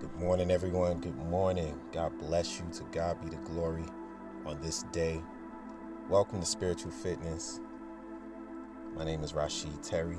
Good 0.00 0.16
morning, 0.16 0.50
everyone. 0.50 0.98
Good 1.02 1.18
morning. 1.26 1.78
God 1.92 2.18
bless 2.18 2.58
you. 2.58 2.64
To 2.72 2.84
God 2.84 3.20
be 3.20 3.28
the 3.28 3.36
glory 3.42 3.84
on 4.46 4.58
this 4.62 4.84
day. 4.92 5.20
Welcome 6.08 6.40
to 6.40 6.46
Spiritual 6.46 6.90
Fitness. 6.90 7.60
My 8.96 9.04
name 9.04 9.22
is 9.22 9.34
Rashid 9.34 9.82
Terry, 9.82 10.16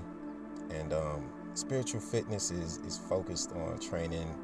and 0.70 0.94
um, 0.94 1.34
spiritual 1.56 2.00
fitness 2.00 2.52
is, 2.52 2.78
is 2.86 3.00
focused 3.00 3.54
on 3.54 3.80
training 3.80 4.36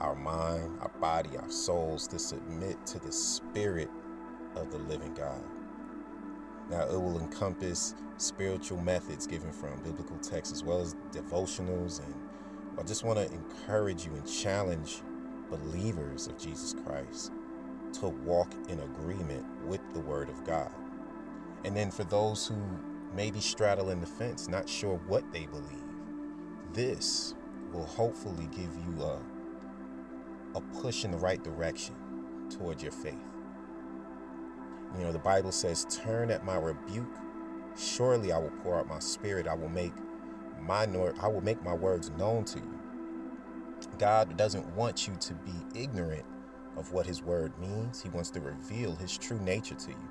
our 0.00 0.14
mind, 0.14 0.78
our 0.82 0.92
body, 1.00 1.30
our 1.38 1.50
souls 1.50 2.06
to 2.08 2.18
submit 2.18 2.84
to 2.88 2.98
the 2.98 3.10
spirit 3.10 3.88
of 4.54 4.70
the 4.70 4.78
living 4.80 5.14
God. 5.14 5.42
Now, 6.68 6.82
it 6.82 7.00
will 7.00 7.18
encompass 7.20 7.94
spiritual 8.18 8.82
methods 8.82 9.26
given 9.26 9.50
from 9.50 9.82
biblical 9.82 10.18
texts 10.18 10.52
as 10.52 10.62
well 10.62 10.82
as 10.82 10.94
devotionals 11.10 12.04
and 12.04 12.14
I 12.78 12.82
just 12.82 13.04
want 13.04 13.18
to 13.18 13.32
encourage 13.34 14.04
you 14.04 14.12
and 14.14 14.26
challenge 14.26 15.02
believers 15.50 16.26
of 16.26 16.38
Jesus 16.38 16.74
Christ 16.84 17.32
to 17.94 18.08
walk 18.08 18.52
in 18.68 18.80
agreement 18.80 19.46
with 19.66 19.80
the 19.92 20.00
Word 20.00 20.28
of 20.28 20.44
God. 20.44 20.72
And 21.64 21.76
then 21.76 21.90
for 21.90 22.04
those 22.04 22.46
who 22.46 22.56
may 23.14 23.30
be 23.30 23.40
straddling 23.40 24.00
the 24.00 24.06
fence, 24.06 24.48
not 24.48 24.68
sure 24.68 24.96
what 25.06 25.30
they 25.32 25.46
believe, 25.46 25.84
this 26.72 27.34
will 27.72 27.86
hopefully 27.86 28.48
give 28.52 28.70
you 28.76 29.02
a, 29.04 29.20
a 30.56 30.60
push 30.80 31.04
in 31.04 31.12
the 31.12 31.18
right 31.18 31.42
direction 31.42 31.94
towards 32.50 32.82
your 32.82 32.92
faith. 32.92 33.14
You 34.98 35.04
know, 35.04 35.12
the 35.12 35.18
Bible 35.18 35.52
says, 35.52 35.86
Turn 35.90 36.30
at 36.30 36.44
my 36.44 36.56
rebuke. 36.56 37.16
Surely 37.76 38.32
I 38.32 38.38
will 38.38 38.52
pour 38.62 38.76
out 38.78 38.88
my 38.88 39.00
spirit. 39.00 39.48
I 39.48 39.54
will 39.54 39.68
make 39.68 39.92
my 40.66 40.84
I 41.20 41.28
will 41.28 41.42
make 41.42 41.62
my 41.62 41.74
words 41.74 42.10
known 42.10 42.44
to 42.46 42.58
you. 42.58 42.80
God 43.98 44.36
doesn't 44.36 44.66
want 44.74 45.06
you 45.06 45.14
to 45.16 45.34
be 45.34 45.52
ignorant 45.74 46.24
of 46.76 46.92
what 46.92 47.06
his 47.06 47.22
word 47.22 47.56
means. 47.58 48.02
He 48.02 48.08
wants 48.08 48.30
to 48.30 48.40
reveal 48.40 48.94
his 48.96 49.16
true 49.16 49.38
nature 49.40 49.74
to 49.74 49.90
you. 49.90 50.08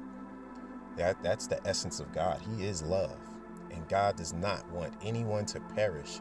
That 0.98 1.22
that's 1.24 1.48
the 1.48 1.66
essence 1.68 2.00
of 2.00 2.12
God. 2.14 2.40
He 2.56 2.66
is 2.66 2.84
love. 2.84 3.18
And 3.72 3.88
God 3.90 4.16
does 4.16 4.34
not 4.34 4.70
want 4.70 4.94
anyone 5.04 5.46
to 5.48 5.60
perish 5.60 6.20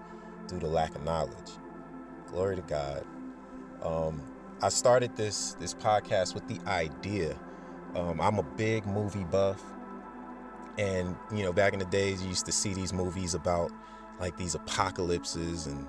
due 0.49 0.59
to 0.59 0.67
lack 0.67 0.95
of 0.95 1.05
knowledge. 1.05 1.53
Glory 2.27 2.57
to 2.57 2.63
God. 2.63 3.05
Um, 3.83 4.23
I 4.63 4.69
started 4.71 5.17
this 5.17 5.55
this 5.55 5.75
podcast 5.75 6.35
with 6.35 6.47
the 6.49 6.59
idea. 6.69 7.37
Um, 7.95 8.21
I'm 8.21 8.39
a 8.39 8.43
big 8.43 8.87
movie 8.87 9.25
buff, 9.25 9.61
and 10.79 11.15
you 11.35 11.43
know, 11.43 11.53
back 11.53 11.75
in 11.75 11.79
the 11.79 11.85
days, 11.87 12.23
you 12.23 12.29
used 12.29 12.47
to 12.47 12.53
see 12.53 12.73
these 12.73 12.93
movies 12.93 13.35
about 13.35 13.71
like 14.23 14.37
these 14.39 14.55
apocalypses 14.55 15.67
and 15.67 15.87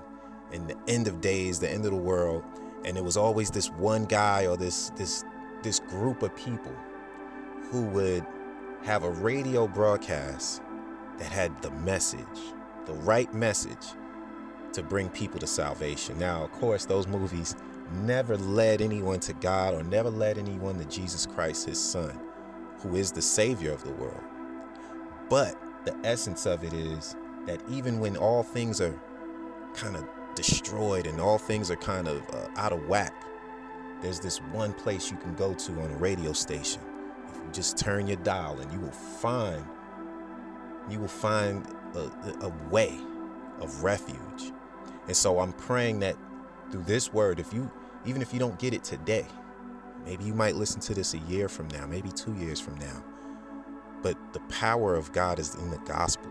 and 0.52 0.68
the 0.68 0.76
end 0.86 1.08
of 1.08 1.20
days, 1.20 1.58
the 1.58 1.70
end 1.70 1.84
of 1.84 1.90
the 1.90 1.96
world, 1.96 2.44
and 2.84 2.98
it 2.98 3.02
was 3.02 3.16
always 3.16 3.50
this 3.50 3.70
one 3.70 4.04
guy 4.04 4.46
or 4.46 4.56
this 4.56 4.90
this 4.90 5.24
this 5.62 5.80
group 5.80 6.22
of 6.22 6.34
people 6.36 6.74
who 7.70 7.84
would 7.86 8.26
have 8.82 9.04
a 9.04 9.10
radio 9.10 9.66
broadcast 9.66 10.60
that 11.18 11.30
had 11.30 11.62
the 11.62 11.70
message, 11.70 12.20
the 12.86 12.92
right 12.92 13.32
message 13.32 13.86
to 14.72 14.82
bring 14.82 15.08
people 15.08 15.38
to 15.38 15.46
salvation. 15.46 16.18
Now, 16.18 16.42
of 16.42 16.50
course, 16.52 16.84
those 16.84 17.06
movies 17.06 17.54
never 18.02 18.36
led 18.36 18.82
anyone 18.82 19.20
to 19.20 19.32
God 19.34 19.74
or 19.74 19.84
never 19.84 20.10
led 20.10 20.38
anyone 20.38 20.78
to 20.78 20.84
Jesus 20.86 21.24
Christ, 21.24 21.66
his 21.66 21.80
son, 21.80 22.18
who 22.80 22.96
is 22.96 23.12
the 23.12 23.22
savior 23.22 23.72
of 23.72 23.84
the 23.84 23.92
world. 23.92 24.24
But 25.30 25.56
the 25.84 25.96
essence 26.04 26.46
of 26.46 26.64
it 26.64 26.72
is 26.72 27.16
that 27.46 27.60
even 27.68 28.00
when 28.00 28.16
all 28.16 28.42
things 28.42 28.80
are 28.80 28.94
kind 29.74 29.96
of 29.96 30.06
destroyed 30.34 31.06
and 31.06 31.20
all 31.20 31.38
things 31.38 31.70
are 31.70 31.76
kind 31.76 32.08
of 32.08 32.22
uh, 32.34 32.48
out 32.56 32.72
of 32.72 32.86
whack, 32.88 33.14
there's 34.00 34.20
this 34.20 34.38
one 34.52 34.72
place 34.72 35.10
you 35.10 35.16
can 35.18 35.34
go 35.34 35.54
to 35.54 35.72
on 35.80 35.90
a 35.90 35.96
radio 35.96 36.32
station. 36.32 36.80
If 37.28 37.36
you 37.36 37.50
just 37.52 37.78
turn 37.78 38.06
your 38.06 38.16
dial 38.18 38.58
and 38.60 38.72
you 38.72 38.80
will 38.80 38.90
find 38.90 39.64
you 40.90 40.98
will 41.00 41.08
find 41.08 41.66
a, 41.94 42.10
a 42.42 42.52
way 42.70 42.98
of 43.60 43.82
refuge. 43.82 44.52
And 45.06 45.16
so 45.16 45.40
I'm 45.40 45.52
praying 45.54 46.00
that 46.00 46.16
through 46.70 46.82
this 46.82 47.12
word, 47.12 47.40
if 47.40 47.52
you 47.54 47.70
even 48.04 48.20
if 48.22 48.32
you 48.32 48.38
don't 48.38 48.58
get 48.58 48.74
it 48.74 48.84
today, 48.84 49.26
maybe 50.04 50.24
you 50.24 50.34
might 50.34 50.56
listen 50.56 50.80
to 50.82 50.94
this 50.94 51.14
a 51.14 51.18
year 51.18 51.48
from 51.48 51.68
now, 51.68 51.86
maybe 51.86 52.10
two 52.10 52.34
years 52.34 52.60
from 52.60 52.74
now. 52.76 53.02
But 54.02 54.18
the 54.34 54.40
power 54.40 54.94
of 54.94 55.12
God 55.12 55.38
is 55.38 55.54
in 55.54 55.70
the 55.70 55.78
gospel 55.78 56.30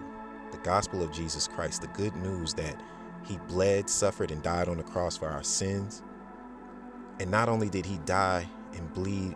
gospel 0.64 1.04
of 1.04 1.12
Jesus 1.12 1.48
Christ, 1.48 1.82
the 1.82 1.88
good 1.90 2.16
news 2.16 2.54
that 2.56 2.82
he 3.26 3.38
bled, 3.48 3.90
suffered, 3.90 4.32
and 4.32 4.44
died 4.44 4.68
on 4.70 4.78
the 4.78 4.84
cross 4.84 5.18
for 5.18 5.30
our 5.30 5.44
sins. 5.44 6.04
And 7.20 7.32
not 7.32 7.50
only 7.50 7.70
did 7.70 7.86
he 7.86 8.00
die 8.00 8.48
and 8.74 8.94
bleed 8.94 9.36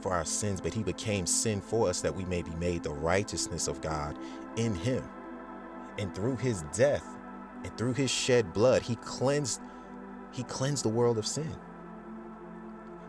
for 0.00 0.12
our 0.12 0.24
sins, 0.24 0.60
but 0.60 0.74
he 0.74 0.82
became 0.82 1.26
sin 1.26 1.60
for 1.60 1.88
us 1.88 2.00
that 2.02 2.14
we 2.14 2.24
may 2.26 2.42
be 2.42 2.54
made 2.56 2.82
the 2.82 2.92
righteousness 2.92 3.68
of 3.68 3.80
God 3.80 4.18
in 4.56 4.74
him. 4.74 5.04
And 5.98 6.14
through 6.14 6.36
his 6.36 6.62
death 6.74 7.06
and 7.64 7.76
through 7.78 7.94
his 7.94 8.10
shed 8.10 8.52
blood, 8.52 8.82
he 8.82 8.96
cleansed 8.96 9.60
he 10.32 10.44
cleansed 10.44 10.84
the 10.84 10.90
world 10.90 11.18
of 11.18 11.26
sin. 11.26 11.56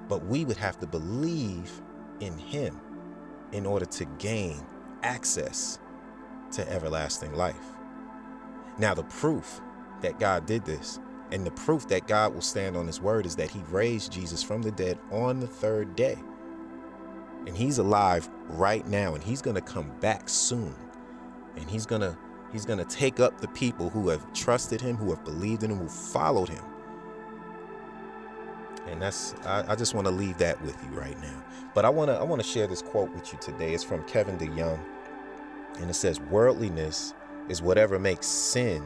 But 0.09 0.25
we 0.25 0.45
would 0.45 0.57
have 0.57 0.79
to 0.79 0.87
believe 0.87 1.81
in 2.21 2.37
him 2.37 2.79
in 3.51 3.65
order 3.65 3.85
to 3.85 4.05
gain 4.19 4.65
access 5.03 5.79
to 6.53 6.71
everlasting 6.71 7.33
life. 7.33 7.75
Now, 8.77 8.93
the 8.93 9.03
proof 9.03 9.61
that 10.01 10.19
God 10.19 10.45
did 10.45 10.65
this 10.65 10.99
and 11.31 11.45
the 11.45 11.51
proof 11.51 11.87
that 11.89 12.07
God 12.07 12.33
will 12.33 12.41
stand 12.41 12.75
on 12.75 12.87
his 12.87 13.01
word 13.01 13.25
is 13.25 13.35
that 13.35 13.51
he 13.51 13.61
raised 13.69 14.11
Jesus 14.11 14.41
from 14.41 14.61
the 14.61 14.71
dead 14.71 14.97
on 15.11 15.39
the 15.39 15.47
third 15.47 15.95
day. 15.95 16.17
And 17.45 17.55
he's 17.55 17.77
alive 17.77 18.29
right 18.47 18.85
now 18.87 19.15
and 19.15 19.23
he's 19.23 19.41
going 19.41 19.55
to 19.55 19.61
come 19.61 19.91
back 19.99 20.27
soon. 20.27 20.75
And 21.55 21.69
he's 21.69 21.85
going 21.85 22.01
to 22.01 22.17
he's 22.51 22.65
going 22.65 22.79
to 22.79 22.85
take 22.85 23.19
up 23.19 23.39
the 23.39 23.47
people 23.49 23.89
who 23.89 24.09
have 24.09 24.31
trusted 24.33 24.81
him, 24.81 24.95
who 24.97 25.09
have 25.09 25.23
believed 25.23 25.63
in 25.63 25.71
him, 25.71 25.77
who 25.77 25.87
followed 25.89 26.49
him. 26.49 26.63
And 28.87 29.01
that's 29.01 29.35
I, 29.45 29.73
I 29.73 29.75
just 29.75 29.93
want 29.93 30.07
to 30.07 30.11
leave 30.11 30.37
that 30.39 30.61
with 30.63 30.75
you 30.83 30.97
right 30.97 31.19
now. 31.21 31.43
But 31.75 31.85
I 31.85 31.89
want 31.89 32.09
to 32.09 32.15
I 32.15 32.23
want 32.23 32.41
to 32.41 32.47
share 32.47 32.65
this 32.65 32.81
quote 32.81 33.13
with 33.13 33.31
you 33.31 33.39
today. 33.39 33.73
It's 33.73 33.83
from 33.83 34.03
Kevin 34.05 34.37
DeYoung. 34.37 34.79
And 35.79 35.89
it 35.89 35.95
says, 35.95 36.19
Worldliness 36.19 37.13
is 37.47 37.61
whatever 37.61 37.99
makes 37.99 38.27
sin 38.27 38.85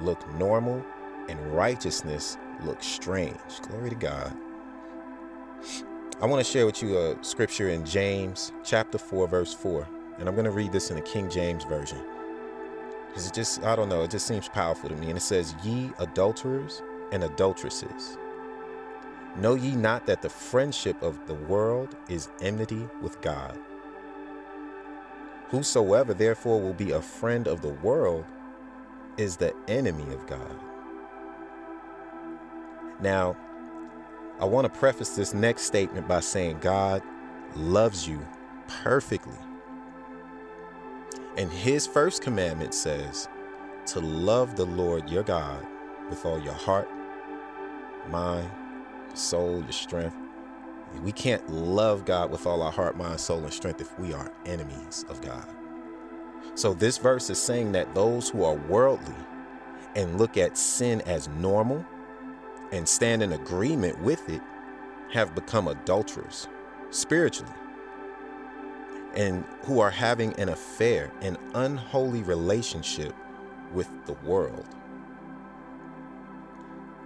look 0.00 0.26
normal 0.34 0.84
and 1.28 1.54
righteousness 1.54 2.38
look 2.64 2.82
strange. 2.82 3.38
Glory 3.68 3.90
to 3.90 3.96
God. 3.96 4.36
I 6.20 6.26
want 6.26 6.44
to 6.44 6.50
share 6.50 6.66
with 6.66 6.82
you 6.82 6.98
a 6.98 7.16
scripture 7.22 7.68
in 7.68 7.84
James 7.84 8.52
chapter 8.64 8.98
4, 8.98 9.28
verse 9.28 9.54
4. 9.54 9.86
And 10.18 10.28
I'm 10.28 10.34
going 10.34 10.46
to 10.46 10.50
read 10.50 10.72
this 10.72 10.90
in 10.90 10.96
the 10.96 11.02
King 11.02 11.30
James 11.30 11.64
Version. 11.64 12.02
Because 13.06 13.26
it 13.26 13.34
just, 13.34 13.62
I 13.62 13.76
don't 13.76 13.88
know, 13.88 14.02
it 14.02 14.10
just 14.10 14.26
seems 14.26 14.48
powerful 14.48 14.88
to 14.88 14.96
me. 14.96 15.08
And 15.08 15.16
it 15.16 15.22
says, 15.22 15.54
Ye 15.62 15.92
adulterers 15.98 16.82
and 17.12 17.22
adulteresses, 17.24 18.18
know 19.36 19.54
ye 19.54 19.76
not 19.76 20.06
that 20.06 20.22
the 20.22 20.28
friendship 20.28 21.00
of 21.02 21.24
the 21.26 21.34
world 21.34 21.96
is 22.08 22.30
enmity 22.40 22.88
with 23.00 23.20
God? 23.20 23.58
Whosoever 25.50 26.12
therefore 26.12 26.60
will 26.60 26.74
be 26.74 26.90
a 26.92 27.00
friend 27.00 27.46
of 27.46 27.62
the 27.62 27.68
world 27.68 28.24
is 29.16 29.36
the 29.36 29.54
enemy 29.66 30.12
of 30.12 30.26
God. 30.26 30.60
Now, 33.00 33.36
I 34.40 34.44
want 34.44 34.72
to 34.72 34.78
preface 34.78 35.10
this 35.10 35.32
next 35.32 35.62
statement 35.62 36.06
by 36.06 36.20
saying 36.20 36.58
God 36.60 37.02
loves 37.56 38.06
you 38.06 38.24
perfectly. 38.66 39.38
And 41.36 41.50
his 41.50 41.86
first 41.86 42.22
commandment 42.22 42.74
says 42.74 43.28
to 43.86 44.00
love 44.00 44.54
the 44.54 44.66
Lord 44.66 45.08
your 45.08 45.22
God 45.22 45.66
with 46.10 46.26
all 46.26 46.38
your 46.40 46.52
heart, 46.52 46.88
mind, 48.10 48.50
soul, 49.14 49.62
your 49.62 49.72
strength, 49.72 50.16
we 51.02 51.12
can't 51.12 51.48
love 51.50 52.04
God 52.04 52.30
with 52.30 52.46
all 52.46 52.62
our 52.62 52.72
heart, 52.72 52.96
mind, 52.96 53.20
soul, 53.20 53.42
and 53.44 53.52
strength 53.52 53.80
if 53.80 53.98
we 53.98 54.12
are 54.12 54.32
enemies 54.46 55.04
of 55.08 55.20
God. 55.20 55.46
So, 56.54 56.74
this 56.74 56.98
verse 56.98 57.30
is 57.30 57.40
saying 57.40 57.72
that 57.72 57.94
those 57.94 58.28
who 58.28 58.44
are 58.44 58.54
worldly 58.54 59.14
and 59.94 60.18
look 60.18 60.36
at 60.36 60.58
sin 60.58 61.00
as 61.02 61.28
normal 61.28 61.84
and 62.72 62.88
stand 62.88 63.22
in 63.22 63.32
agreement 63.32 64.00
with 64.02 64.28
it 64.28 64.42
have 65.12 65.34
become 65.34 65.68
adulterers 65.68 66.48
spiritually 66.90 67.52
and 69.14 69.44
who 69.64 69.80
are 69.80 69.90
having 69.90 70.38
an 70.38 70.50
affair, 70.50 71.10
an 71.22 71.36
unholy 71.54 72.22
relationship 72.22 73.14
with 73.72 73.88
the 74.06 74.12
world. 74.24 74.66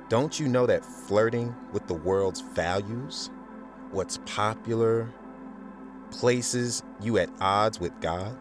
Don't 0.08 0.38
you 0.38 0.48
know 0.48 0.66
that 0.66 0.84
flirting 0.84 1.54
with 1.72 1.86
the 1.86 1.94
world's 1.94 2.40
values 2.40 3.30
what's 3.92 4.18
popular, 4.26 5.12
places 6.10 6.82
you 7.00 7.18
at 7.18 7.30
odds 7.40 7.78
with 7.78 7.98
God. 8.00 8.36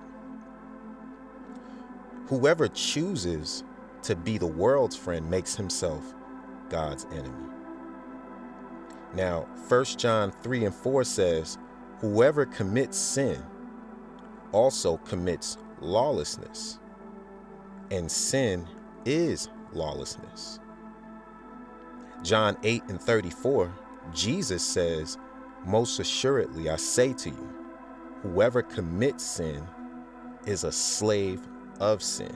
Whoever 2.27 2.67
chooses 2.69 3.63
to 4.03 4.15
be 4.15 4.37
the 4.37 4.47
world's 4.47 4.95
friend 4.95 5.29
makes 5.29 5.55
himself 5.55 6.13
God's 6.69 7.05
enemy. 7.11 7.49
Now, 9.13 9.41
1 9.67 9.85
John 9.97 10.31
3 10.41 10.65
and 10.65 10.75
4 10.75 11.03
says, 11.03 11.57
Whoever 11.99 12.45
commits 12.45 12.97
sin 12.97 13.43
also 14.51 14.97
commits 14.97 15.57
lawlessness, 15.81 16.79
and 17.91 18.09
sin 18.09 18.65
is 19.05 19.49
lawlessness. 19.73 20.59
John 22.23 22.57
8 22.63 22.83
and 22.87 23.01
34, 23.01 23.73
Jesus 24.13 24.63
says, 24.63 25.17
Most 25.65 25.99
assuredly 25.99 26.69
I 26.69 26.75
say 26.75 27.13
to 27.13 27.29
you, 27.29 27.49
whoever 28.23 28.61
commits 28.61 29.23
sin 29.23 29.65
is 30.45 30.63
a 30.63 30.71
slave 30.71 31.41
of 31.79 32.01
sin. 32.01 32.35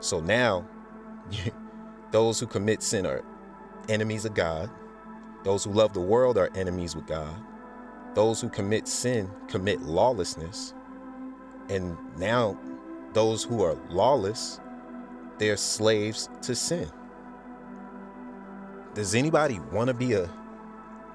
So 0.00 0.20
now, 0.20 0.66
those 2.12 2.40
who 2.40 2.46
commit 2.46 2.82
sin 2.82 3.06
are 3.06 3.22
enemies 3.88 4.24
of 4.24 4.34
God. 4.34 4.70
Those 5.44 5.64
who 5.64 5.72
love 5.72 5.92
the 5.92 6.00
world 6.00 6.38
are 6.38 6.50
enemies 6.54 6.96
with 6.96 7.06
God. 7.06 7.34
Those 8.14 8.40
who 8.40 8.48
commit 8.48 8.88
sin 8.88 9.30
commit 9.48 9.82
lawlessness. 9.82 10.74
And 11.68 11.96
now, 12.16 12.58
those 13.12 13.44
who 13.44 13.62
are 13.62 13.76
lawless, 13.90 14.60
they're 15.38 15.56
slaves 15.56 16.28
to 16.42 16.54
sin. 16.54 16.90
Does 18.94 19.14
anybody 19.14 19.60
want 19.72 19.88
to 19.88 19.94
be 19.94 20.14
a, 20.14 20.30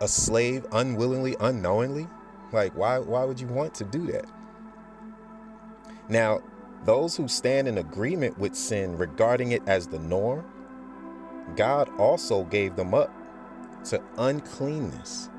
a 0.01 0.07
slave 0.07 0.65
unwillingly, 0.73 1.37
unknowingly? 1.39 2.07
Like, 2.51 2.75
why, 2.75 2.99
why 2.99 3.23
would 3.23 3.39
you 3.39 3.47
want 3.47 3.73
to 3.75 3.85
do 3.85 4.07
that? 4.11 4.25
Now, 6.09 6.41
those 6.83 7.15
who 7.15 7.27
stand 7.27 7.67
in 7.67 7.77
agreement 7.77 8.37
with 8.37 8.55
sin 8.55 8.97
regarding 8.97 9.53
it 9.53 9.61
as 9.67 9.87
the 9.87 9.99
norm, 9.99 10.43
God 11.55 11.89
also 11.97 12.43
gave 12.43 12.75
them 12.75 12.93
up 12.93 13.13
to 13.85 14.01
uncleanness 14.17 15.29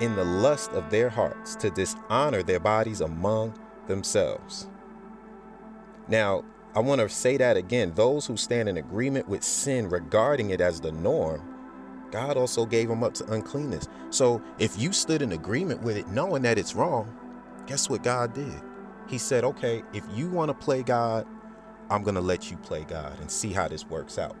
in 0.00 0.14
the 0.14 0.24
lust 0.24 0.70
of 0.72 0.90
their 0.90 1.08
hearts 1.08 1.56
to 1.56 1.70
dishonor 1.70 2.42
their 2.42 2.60
bodies 2.60 3.00
among 3.00 3.58
themselves. 3.86 4.68
Now, 6.08 6.44
I 6.74 6.80
want 6.80 7.00
to 7.00 7.08
say 7.08 7.36
that 7.38 7.56
again. 7.56 7.92
Those 7.94 8.26
who 8.26 8.36
stand 8.36 8.68
in 8.68 8.76
agreement 8.76 9.28
with 9.28 9.42
sin 9.42 9.88
regarding 9.88 10.50
it 10.50 10.60
as 10.60 10.80
the 10.80 10.92
norm, 10.92 11.55
God 12.16 12.38
also 12.38 12.64
gave 12.64 12.88
them 12.88 13.04
up 13.04 13.12
to 13.12 13.30
uncleanness. 13.30 13.88
So 14.08 14.42
if 14.58 14.78
you 14.78 14.90
stood 14.90 15.20
in 15.20 15.32
agreement 15.32 15.82
with 15.82 15.98
it, 15.98 16.08
knowing 16.08 16.40
that 16.42 16.56
it's 16.56 16.74
wrong, 16.74 17.14
guess 17.66 17.90
what 17.90 18.02
God 18.02 18.32
did? 18.32 18.62
He 19.06 19.18
said, 19.18 19.44
okay, 19.44 19.82
if 19.92 20.02
you 20.14 20.30
want 20.30 20.48
to 20.48 20.54
play 20.54 20.82
God, 20.82 21.26
I'm 21.90 22.02
going 22.02 22.14
to 22.14 22.22
let 22.22 22.50
you 22.50 22.56
play 22.56 22.84
God 22.84 23.20
and 23.20 23.30
see 23.30 23.52
how 23.52 23.68
this 23.68 23.84
works 23.84 24.18
out. 24.18 24.34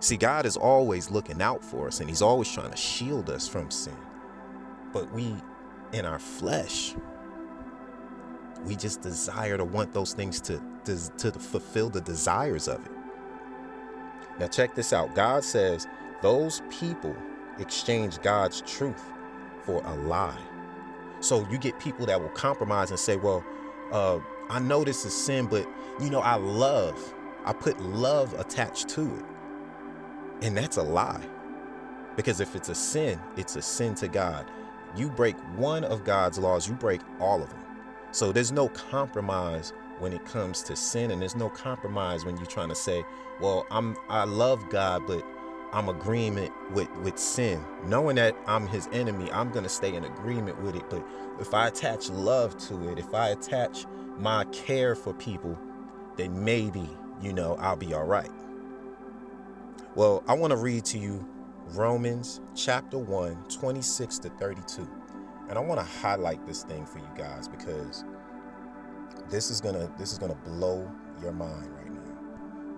See, 0.00 0.16
God 0.16 0.44
is 0.44 0.56
always 0.56 1.08
looking 1.08 1.40
out 1.40 1.64
for 1.64 1.86
us 1.86 2.00
and 2.00 2.08
He's 2.08 2.20
always 2.20 2.50
trying 2.50 2.72
to 2.72 2.76
shield 2.76 3.30
us 3.30 3.46
from 3.46 3.70
sin. 3.70 3.96
But 4.92 5.12
we, 5.12 5.36
in 5.92 6.04
our 6.04 6.18
flesh, 6.18 6.96
we 8.64 8.74
just 8.74 9.02
desire 9.02 9.56
to 9.56 9.64
want 9.64 9.92
those 9.94 10.14
things 10.14 10.40
to, 10.40 10.60
to, 10.84 10.98
to 11.18 11.30
fulfill 11.30 11.90
the 11.90 12.00
desires 12.00 12.66
of 12.66 12.84
it. 12.84 12.92
Now, 14.40 14.48
check 14.48 14.74
this 14.74 14.92
out 14.92 15.14
God 15.14 15.44
says 15.44 15.86
those 16.22 16.62
people 16.70 17.16
exchange 17.58 18.20
God's 18.22 18.62
truth 18.62 19.04
for 19.62 19.82
a 19.84 19.94
lie. 19.94 20.38
So 21.20 21.46
you 21.50 21.58
get 21.58 21.78
people 21.78 22.06
that 22.06 22.20
will 22.20 22.28
compromise 22.30 22.90
and 22.90 22.98
say, 22.98 23.16
well, 23.16 23.44
uh, 23.92 24.18
I 24.50 24.60
know 24.60 24.84
this 24.84 25.04
is 25.04 25.14
sin, 25.14 25.46
but 25.46 25.66
you 26.00 26.10
know, 26.10 26.20
I 26.20 26.36
love, 26.36 27.14
I 27.44 27.52
put 27.52 27.80
love 27.80 28.34
attached 28.38 28.88
to 28.90 29.02
it. 29.02 29.24
And 30.42 30.56
that's 30.56 30.76
a 30.76 30.82
lie. 30.82 31.24
Because 32.16 32.40
if 32.40 32.54
it's 32.56 32.68
a 32.68 32.74
sin, 32.74 33.20
it's 33.36 33.56
a 33.56 33.62
sin 33.62 33.94
to 33.96 34.08
God. 34.08 34.50
You 34.96 35.08
break 35.10 35.36
one 35.56 35.84
of 35.84 36.04
God's 36.04 36.38
laws, 36.38 36.68
you 36.68 36.74
break 36.74 37.00
all 37.20 37.42
of 37.42 37.50
them. 37.50 37.60
So 38.10 38.32
there's 38.32 38.52
no 38.52 38.68
compromise 38.68 39.72
when 39.98 40.12
it 40.12 40.24
comes 40.24 40.62
to 40.64 40.76
sin, 40.76 41.10
and 41.10 41.20
there's 41.20 41.36
no 41.36 41.48
compromise 41.48 42.24
when 42.24 42.36
you're 42.36 42.46
trying 42.46 42.68
to 42.70 42.74
say, 42.74 43.04
"Well, 43.40 43.66
I'm 43.70 43.96
I 44.08 44.24
love 44.24 44.68
God, 44.70 45.06
but 45.06 45.24
I'm 45.72 45.88
agreement 45.88 46.52
with 46.72 46.90
with 46.98 47.18
sin, 47.18 47.64
knowing 47.84 48.16
that 48.16 48.36
I'm 48.46 48.66
His 48.66 48.88
enemy. 48.92 49.30
I'm 49.32 49.50
gonna 49.50 49.68
stay 49.68 49.94
in 49.94 50.04
agreement 50.04 50.60
with 50.62 50.76
it. 50.76 50.88
But 50.90 51.04
if 51.40 51.54
I 51.54 51.68
attach 51.68 52.08
love 52.10 52.56
to 52.68 52.88
it, 52.90 52.98
if 52.98 53.14
I 53.14 53.30
attach 53.30 53.86
my 54.16 54.44
care 54.46 54.94
for 54.94 55.12
people, 55.14 55.58
then 56.16 56.44
maybe 56.44 56.88
you 57.20 57.32
know 57.32 57.56
I'll 57.56 57.76
be 57.76 57.94
all 57.94 58.04
right." 58.04 58.30
Well, 59.94 60.22
I 60.28 60.34
want 60.34 60.52
to 60.52 60.56
read 60.56 60.84
to 60.86 60.98
you 60.98 61.26
Romans 61.74 62.40
chapter 62.54 62.98
1, 62.98 63.44
26 63.48 64.18
to 64.20 64.30
32. 64.30 64.88
And 65.48 65.58
I 65.58 65.60
want 65.60 65.80
to 65.80 65.86
highlight 65.86 66.46
this 66.46 66.62
thing 66.62 66.86
for 66.86 66.98
you 66.98 67.08
guys 67.16 67.48
because 67.48 68.04
this 69.28 69.50
is 69.50 69.60
gonna 69.60 69.90
this 69.98 70.12
is 70.12 70.18
gonna 70.18 70.34
blow 70.34 70.90
your 71.20 71.32
mind 71.32 71.68
right 71.76 71.92
now. 71.92 72.18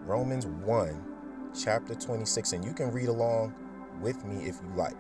Romans 0.05 0.47
1, 0.47 1.05
chapter 1.59 1.95
26, 1.95 2.53
and 2.53 2.65
you 2.65 2.73
can 2.73 2.91
read 2.93 3.09
along 3.09 3.55
with 4.01 4.25
me 4.25 4.45
if 4.49 4.57
you 4.63 4.71
like. 4.77 4.97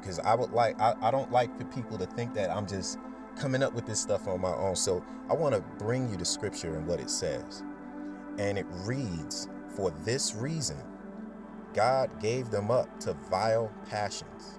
Because 0.00 0.18
I 0.20 0.34
would 0.34 0.52
like 0.52 0.80
I, 0.80 0.94
I 1.02 1.10
don't 1.10 1.32
like 1.32 1.56
for 1.58 1.64
people 1.64 1.98
to 1.98 2.06
think 2.06 2.34
that 2.34 2.50
I'm 2.50 2.66
just 2.66 2.98
coming 3.36 3.62
up 3.62 3.74
with 3.74 3.86
this 3.86 4.00
stuff 4.00 4.28
on 4.28 4.40
my 4.40 4.54
own. 4.54 4.76
So 4.76 5.04
I 5.30 5.34
want 5.34 5.54
to 5.54 5.60
bring 5.84 6.08
you 6.10 6.16
the 6.16 6.24
scripture 6.24 6.76
and 6.76 6.86
what 6.86 7.00
it 7.00 7.10
says. 7.10 7.62
And 8.38 8.58
it 8.58 8.66
reads, 8.84 9.48
For 9.76 9.90
this 10.04 10.34
reason 10.34 10.78
God 11.74 12.20
gave 12.20 12.50
them 12.50 12.70
up 12.70 13.00
to 13.00 13.14
vile 13.30 13.72
passions. 13.88 14.58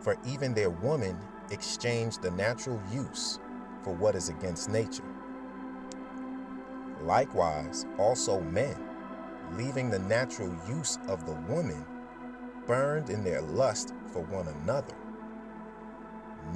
For 0.00 0.16
even 0.26 0.54
their 0.54 0.70
women 0.70 1.18
exchanged 1.50 2.22
the 2.22 2.30
natural 2.32 2.80
use 2.92 3.38
for 3.82 3.94
what 3.94 4.14
is 4.14 4.28
against 4.28 4.68
nature. 4.68 5.04
Likewise, 7.02 7.86
also 7.98 8.40
men, 8.40 8.76
leaving 9.52 9.90
the 9.90 9.98
natural 9.98 10.54
use 10.68 10.98
of 11.08 11.26
the 11.26 11.32
woman, 11.52 11.84
burned 12.66 13.10
in 13.10 13.22
their 13.24 13.42
lust 13.42 13.94
for 14.12 14.20
one 14.22 14.48
another. 14.48 14.94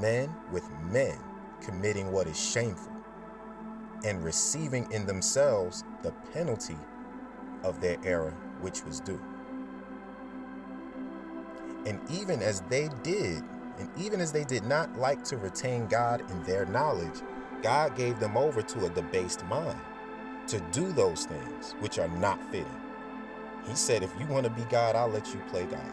Men 0.00 0.34
with 0.50 0.68
men 0.90 1.18
committing 1.60 2.12
what 2.12 2.26
is 2.26 2.38
shameful, 2.38 2.92
and 4.04 4.24
receiving 4.24 4.90
in 4.92 5.06
themselves 5.06 5.84
the 6.02 6.12
penalty 6.32 6.78
of 7.62 7.80
their 7.80 7.96
error 8.04 8.34
which 8.60 8.84
was 8.84 9.00
due. 9.00 9.20
And 11.86 12.00
even 12.10 12.42
as 12.42 12.60
they 12.62 12.90
did, 13.02 13.42
and 13.78 13.88
even 13.96 14.20
as 14.20 14.32
they 14.32 14.44
did 14.44 14.64
not 14.64 14.96
like 14.98 15.24
to 15.24 15.36
retain 15.36 15.86
God 15.86 16.28
in 16.30 16.42
their 16.42 16.66
knowledge, 16.66 17.22
God 17.62 17.96
gave 17.96 18.20
them 18.20 18.36
over 18.36 18.62
to 18.62 18.86
a 18.86 18.90
debased 18.90 19.44
mind 19.46 19.80
to 20.48 20.60
do 20.72 20.92
those 20.92 21.26
things 21.26 21.74
which 21.80 21.98
are 21.98 22.08
not 22.08 22.42
fitting. 22.50 22.77
He 23.68 23.76
said, 23.76 24.02
If 24.02 24.12
you 24.18 24.26
want 24.26 24.44
to 24.44 24.50
be 24.50 24.62
God, 24.64 24.96
I'll 24.96 25.08
let 25.08 25.32
you 25.34 25.40
play 25.48 25.64
God. 25.64 25.92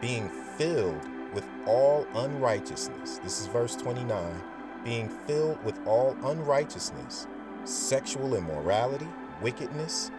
Being 0.00 0.28
filled 0.28 1.00
with 1.32 1.44
all 1.66 2.06
unrighteousness. 2.14 3.18
This 3.18 3.40
is 3.40 3.46
verse 3.46 3.74
29. 3.76 4.42
Being 4.84 5.08
filled 5.08 5.62
with 5.64 5.78
all 5.86 6.16
unrighteousness, 6.24 7.26
sexual 7.64 8.34
immorality, 8.34 9.08
wickedness, 9.40 10.10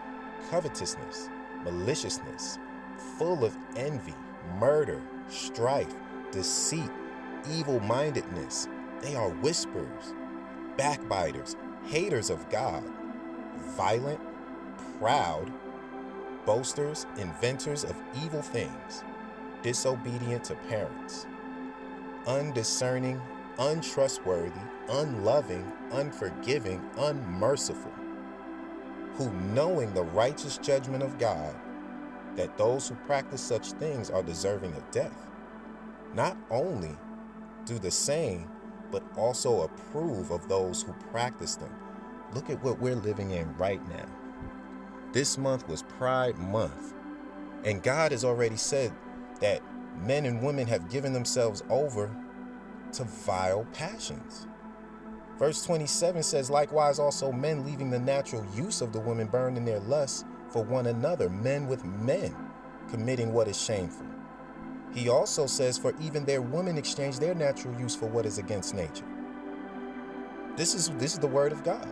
covetousness, 0.50 1.28
maliciousness, 1.64 2.58
full 3.18 3.44
of 3.44 3.56
envy 3.76 4.14
murder, 4.58 5.00
strife, 5.28 5.94
deceit, 6.30 6.90
evil 7.50 7.80
mindedness. 7.80 8.68
They 9.00 9.14
are 9.14 9.28
whisperers, 9.28 10.14
backbiters, 10.76 11.56
haters 11.86 12.30
of 12.30 12.48
God, 12.48 12.82
violent, 13.76 14.20
proud, 14.98 15.52
boasters, 16.46 17.06
inventors 17.18 17.84
of 17.84 17.96
evil 18.22 18.42
things, 18.42 19.04
disobedient 19.62 20.44
to 20.44 20.54
parents, 20.68 21.26
undiscerning, 22.26 23.20
untrustworthy, 23.58 24.60
unloving, 24.88 25.70
unforgiving, 25.92 26.82
unmerciful, 26.98 27.92
who 29.14 29.30
knowing 29.54 29.92
the 29.94 30.02
righteous 30.02 30.58
judgment 30.58 31.02
of 31.02 31.18
God, 31.18 31.54
that 32.36 32.58
those 32.58 32.88
who 32.88 32.94
practice 33.06 33.40
such 33.40 33.72
things 33.72 34.10
are 34.10 34.22
deserving 34.22 34.74
of 34.74 34.90
death. 34.90 35.26
Not 36.14 36.36
only 36.50 36.96
do 37.64 37.78
the 37.78 37.90
same, 37.90 38.50
but 38.90 39.02
also 39.16 39.62
approve 39.62 40.30
of 40.30 40.48
those 40.48 40.82
who 40.82 40.92
practice 41.10 41.56
them. 41.56 41.74
Look 42.32 42.50
at 42.50 42.62
what 42.62 42.80
we're 42.80 42.96
living 42.96 43.30
in 43.30 43.56
right 43.56 43.86
now. 43.88 44.06
This 45.14 45.38
month 45.38 45.68
was 45.68 45.84
Pride 45.84 46.36
Month, 46.38 46.92
and 47.64 47.84
God 47.84 48.10
has 48.10 48.24
already 48.24 48.56
said 48.56 48.92
that 49.38 49.62
men 49.96 50.26
and 50.26 50.42
women 50.42 50.66
have 50.66 50.90
given 50.90 51.12
themselves 51.12 51.62
over 51.70 52.10
to 52.94 53.04
vile 53.04 53.64
passions. 53.72 54.48
Verse 55.38 55.64
27 55.64 56.20
says, 56.24 56.50
Likewise, 56.50 56.98
also 56.98 57.30
men 57.30 57.64
leaving 57.64 57.90
the 57.90 57.98
natural 58.00 58.44
use 58.56 58.80
of 58.80 58.92
the 58.92 58.98
woman 58.98 59.28
burned 59.28 59.56
in 59.56 59.64
their 59.64 59.78
lusts 59.78 60.24
for 60.48 60.64
one 60.64 60.86
another, 60.86 61.30
men 61.30 61.68
with 61.68 61.84
men, 61.84 62.34
committing 62.90 63.32
what 63.32 63.46
is 63.46 63.60
shameful. 63.60 64.06
He 64.92 65.08
also 65.08 65.46
says, 65.46 65.78
For 65.78 65.94
even 66.00 66.24
their 66.24 66.42
women 66.42 66.76
exchange 66.76 67.20
their 67.20 67.36
natural 67.36 67.78
use 67.80 67.94
for 67.94 68.06
what 68.06 68.26
is 68.26 68.38
against 68.38 68.74
nature. 68.74 69.06
This 70.56 70.74
is 70.74 70.90
this 70.98 71.12
is 71.12 71.20
the 71.20 71.28
word 71.28 71.52
of 71.52 71.62
God. 71.62 71.88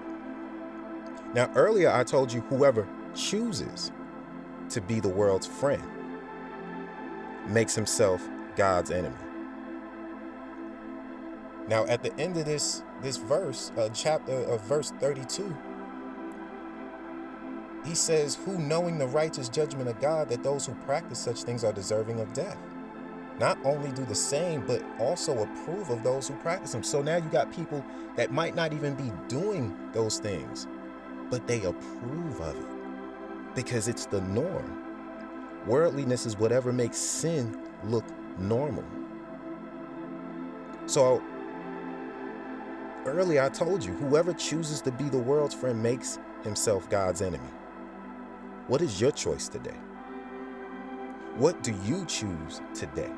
Now, 1.34 1.52
earlier 1.54 1.88
I 1.88 2.02
told 2.02 2.32
you 2.32 2.40
whoever 2.42 2.88
chooses 3.14 3.92
to 4.70 4.80
be 4.80 5.00
the 5.00 5.08
world's 5.08 5.46
friend 5.46 5.82
makes 7.48 7.74
himself 7.74 8.26
God's 8.56 8.90
enemy. 8.90 9.16
Now, 11.68 11.86
at 11.86 12.02
the 12.02 12.14
end 12.18 12.36
of 12.36 12.44
this 12.44 12.82
this 13.02 13.16
verse, 13.16 13.72
uh, 13.76 13.88
chapter 13.92 14.32
of 14.32 14.48
uh, 14.48 14.56
verse 14.58 14.92
32, 15.00 15.56
he 17.84 17.94
says, 17.94 18.36
"Who 18.44 18.58
knowing 18.58 18.98
the 18.98 19.06
righteous 19.06 19.48
judgment 19.48 19.88
of 19.88 20.00
God 20.00 20.28
that 20.28 20.42
those 20.42 20.66
who 20.66 20.74
practice 20.86 21.18
such 21.18 21.42
things 21.42 21.64
are 21.64 21.72
deserving 21.72 22.20
of 22.20 22.32
death." 22.32 22.58
Not 23.38 23.58
only 23.64 23.90
do 23.92 24.04
the 24.04 24.14
same, 24.14 24.64
but 24.66 24.84
also 24.98 25.42
approve 25.42 25.90
of 25.90 26.02
those 26.02 26.28
who 26.28 26.34
practice 26.34 26.72
them. 26.72 26.82
So 26.82 27.02
now 27.02 27.16
you 27.16 27.28
got 27.30 27.50
people 27.52 27.84
that 28.14 28.30
might 28.30 28.54
not 28.54 28.72
even 28.72 28.94
be 28.94 29.10
doing 29.26 29.74
those 29.92 30.18
things, 30.18 30.68
but 31.30 31.46
they 31.46 31.64
approve 31.64 32.40
of 32.40 32.56
it 32.56 32.81
because 33.54 33.88
it's 33.88 34.06
the 34.06 34.20
norm. 34.22 34.78
Worldliness 35.66 36.26
is 36.26 36.36
whatever 36.36 36.72
makes 36.72 36.96
sin 36.96 37.56
look 37.84 38.04
normal. 38.38 38.84
So 40.86 41.22
earlier 43.06 43.42
I 43.42 43.48
told 43.48 43.84
you, 43.84 43.92
whoever 43.94 44.32
chooses 44.32 44.80
to 44.82 44.90
be 44.90 45.08
the 45.08 45.18
world's 45.18 45.54
friend 45.54 45.82
makes 45.82 46.18
himself 46.42 46.88
God's 46.90 47.22
enemy. 47.22 47.48
What 48.68 48.82
is 48.82 49.00
your 49.00 49.10
choice 49.10 49.48
today? 49.48 49.76
What 51.36 51.62
do 51.62 51.74
you 51.84 52.04
choose 52.06 52.60
today? 52.74 53.10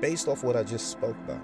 Based 0.00 0.28
off 0.28 0.42
what 0.44 0.56
I 0.56 0.62
just 0.62 0.88
spoke 0.88 1.16
about. 1.24 1.42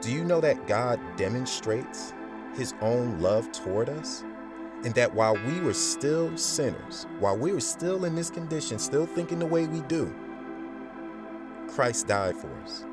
Do 0.00 0.12
you 0.12 0.24
know 0.24 0.40
that 0.40 0.66
God 0.66 1.00
demonstrates 1.16 2.12
his 2.56 2.74
own 2.80 3.20
love 3.20 3.50
toward 3.52 3.88
us? 3.88 4.24
And 4.84 4.94
that 4.94 5.14
while 5.14 5.34
we 5.46 5.60
were 5.60 5.74
still 5.74 6.36
sinners, 6.36 7.06
while 7.18 7.36
we 7.36 7.52
were 7.52 7.60
still 7.60 8.04
in 8.04 8.14
this 8.14 8.30
condition, 8.30 8.78
still 8.78 9.06
thinking 9.06 9.38
the 9.38 9.46
way 9.46 9.66
we 9.66 9.80
do, 9.82 10.14
Christ 11.68 12.06
died 12.06 12.36
for 12.36 12.50
us. 12.62 12.84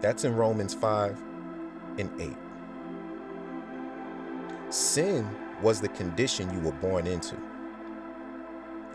That's 0.00 0.24
in 0.24 0.34
Romans 0.34 0.74
5 0.74 1.22
and 1.98 2.20
8. 2.20 2.34
Sin 4.70 5.28
was 5.62 5.80
the 5.80 5.88
condition 5.88 6.52
you 6.52 6.60
were 6.60 6.72
born 6.72 7.06
into. 7.06 7.36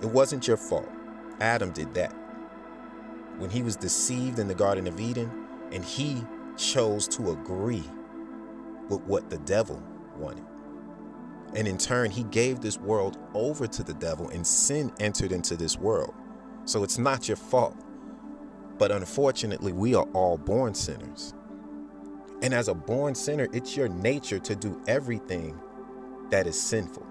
It 0.02 0.08
wasn't 0.08 0.48
your 0.48 0.58
fault. 0.58 0.90
Adam 1.40 1.72
did 1.72 1.94
that. 1.94 2.14
When 3.38 3.50
he 3.50 3.62
was 3.62 3.76
deceived 3.76 4.40
in 4.40 4.48
the 4.48 4.56
Garden 4.56 4.88
of 4.88 5.00
Eden 5.00 5.32
and 5.72 5.86
he 5.86 6.24
chose 6.58 7.08
to 7.10 7.32
agree 7.32 7.84
with 8.90 9.02
what 9.02 9.30
the 9.30 9.38
devil 9.40 9.82
wanted. 10.18 10.44
And 11.56 11.68
in 11.68 11.78
turn, 11.78 12.12
he 12.12 12.24
gave 12.24 12.62
this 12.62 12.78
world 12.80 13.18
over 13.34 13.68
to 13.68 13.84
the 13.84 13.94
devil 13.94 14.30
and 14.30 14.46
sin 14.46 14.92
entered 15.00 15.32
into 15.32 15.56
this 15.56 15.78
world. 15.78 16.14
So 16.66 16.84
it's 16.84 16.98
not 16.98 17.28
your 17.28 17.38
fault. 17.38 17.78
But 18.78 18.92
unfortunately, 18.92 19.74
we 19.74 19.94
are 19.96 20.08
all 20.14 20.38
born 20.38 20.74
sinners. 20.74 21.34
And 22.42 22.54
as 22.54 22.68
a 22.70 22.74
born 22.74 23.14
sinner, 23.14 23.48
it's 23.54 23.76
your 23.76 23.90
nature 23.90 24.40
to 24.40 24.56
do 24.56 24.82
everything 24.88 25.60
that 26.30 26.48
is 26.48 26.60
sinful. 26.60 27.06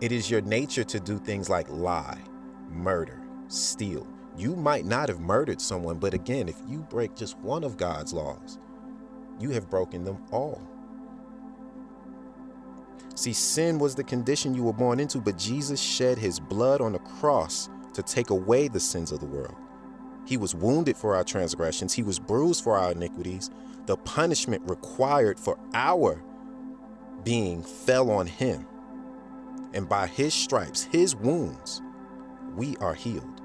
It 0.00 0.12
is 0.12 0.30
your 0.30 0.40
nature 0.42 0.84
to 0.84 1.00
do 1.00 1.18
things 1.18 1.50
like 1.50 1.68
lie, 1.68 2.20
murder, 2.70 3.20
steal. 3.48 4.06
You 4.36 4.54
might 4.54 4.84
not 4.84 5.08
have 5.08 5.20
murdered 5.20 5.60
someone, 5.60 5.98
but 5.98 6.14
again, 6.14 6.48
if 6.48 6.56
you 6.68 6.86
break 6.88 7.16
just 7.16 7.36
one 7.38 7.64
of 7.64 7.76
God's 7.76 8.12
laws, 8.12 8.58
you 9.40 9.50
have 9.50 9.68
broken 9.68 10.04
them 10.04 10.24
all. 10.30 10.62
See, 13.18 13.32
sin 13.32 13.80
was 13.80 13.96
the 13.96 14.04
condition 14.04 14.54
you 14.54 14.62
were 14.62 14.72
born 14.72 15.00
into, 15.00 15.18
but 15.18 15.36
Jesus 15.36 15.80
shed 15.80 16.18
his 16.18 16.38
blood 16.38 16.80
on 16.80 16.92
the 16.92 17.00
cross 17.00 17.68
to 17.94 18.00
take 18.00 18.30
away 18.30 18.68
the 18.68 18.78
sins 18.78 19.10
of 19.10 19.18
the 19.18 19.26
world. 19.26 19.56
He 20.24 20.36
was 20.36 20.54
wounded 20.54 20.96
for 20.96 21.16
our 21.16 21.24
transgressions, 21.24 21.92
he 21.92 22.04
was 22.04 22.20
bruised 22.20 22.62
for 22.62 22.78
our 22.78 22.92
iniquities. 22.92 23.50
The 23.86 23.96
punishment 23.96 24.62
required 24.70 25.40
for 25.40 25.58
our 25.74 26.22
being 27.24 27.64
fell 27.64 28.08
on 28.12 28.28
him. 28.28 28.64
And 29.74 29.88
by 29.88 30.06
his 30.06 30.32
stripes, 30.32 30.84
his 30.84 31.16
wounds, 31.16 31.82
we 32.54 32.76
are 32.76 32.94
healed. 32.94 33.40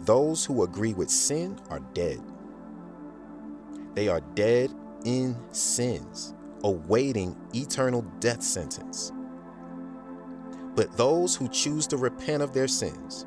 Those 0.00 0.44
who 0.44 0.64
agree 0.64 0.94
with 0.94 1.10
sin 1.10 1.60
are 1.70 1.80
dead. 1.94 2.20
They 3.94 4.08
are 4.08 4.20
dead 4.34 4.74
in 5.04 5.36
sins, 5.52 6.34
awaiting 6.64 7.36
eternal 7.54 8.02
death 8.20 8.42
sentence. 8.42 9.12
But 10.74 10.96
those 10.96 11.34
who 11.34 11.48
choose 11.48 11.86
to 11.88 11.96
repent 11.96 12.42
of 12.42 12.52
their 12.52 12.68
sins, 12.68 13.26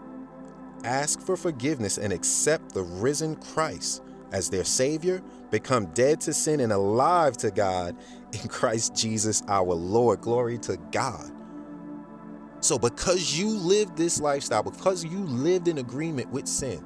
ask 0.83 1.19
for 1.19 1.35
forgiveness, 1.35 1.97
and 1.97 2.13
accept 2.13 2.73
the 2.73 2.83
risen 2.83 3.35
Christ 3.35 4.03
as 4.31 4.50
their 4.50 4.63
Savior, 4.63 5.21
become 5.50 5.88
dead 5.88 6.21
to 6.21 6.33
sin 6.33 6.61
and 6.61 6.71
alive 6.71 7.35
to 7.38 7.51
God 7.51 7.95
in 8.33 8.47
Christ 8.47 8.95
Jesus 8.95 9.43
our 9.47 9.73
Lord. 9.73 10.21
Glory 10.21 10.57
to 10.59 10.77
God. 10.91 11.31
So, 12.61 12.77
because 12.77 13.38
you 13.38 13.50
lived 13.50 13.97
this 13.97 14.21
lifestyle, 14.21 14.63
because 14.63 15.03
you 15.03 15.19
lived 15.19 15.67
in 15.67 15.79
agreement 15.79 16.29
with 16.31 16.47
sin, 16.47 16.83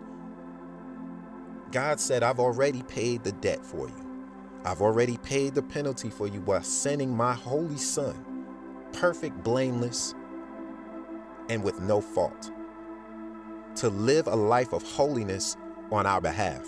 God 1.72 2.00
said, 2.00 2.24
I've 2.24 2.40
already 2.40 2.82
paid 2.84 3.24
the 3.24 3.34
debt 3.34 3.64
for 3.66 3.90
you. 3.90 4.05
I've 4.66 4.82
already 4.82 5.18
paid 5.18 5.54
the 5.54 5.62
penalty 5.62 6.10
for 6.10 6.28
you 6.28 6.42
by 6.42 6.62
sending 6.62 7.16
my 7.16 7.34
holy 7.34 7.78
Son, 7.78 8.16
perfect, 8.94 9.44
blameless, 9.44 10.16
and 11.50 11.64
with 11.64 11.80
no 11.82 12.02
fault, 12.02 12.52
to 13.76 13.90
live 13.90 14.26
a 14.26 14.36
life 14.36 14.74
of 14.74 14.82
holiness 14.82 15.56
on 15.92 16.08
our 16.08 16.20
behalf. 16.20 16.68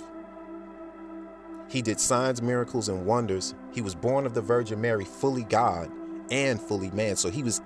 He 1.69 1.81
did 1.81 1.99
signs, 1.99 2.39
miracles, 2.41 2.87
and 2.87 3.05
wonders. 3.05 3.55
He 3.73 3.81
was 3.81 3.95
born 3.95 4.27
of 4.27 4.35
the 4.35 4.41
Virgin 4.41 4.79
Mary, 4.79 5.03
fully 5.03 5.43
God 5.43 5.91
and 6.29 6.61
fully 6.61 6.91
man. 6.91 7.15
So 7.15 7.29
he 7.29 7.41
was 7.41 7.61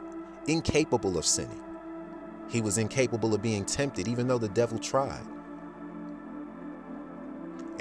incapable 0.48 1.18
of 1.18 1.26
sinning. 1.26 1.62
He 2.50 2.62
was 2.62 2.78
incapable 2.78 3.36
of 3.36 3.42
being 3.42 3.66
tempted, 3.66 4.08
even 4.08 4.28
though 4.28 4.38
the 4.38 4.50
devil 4.50 4.80
tried. 4.80 5.26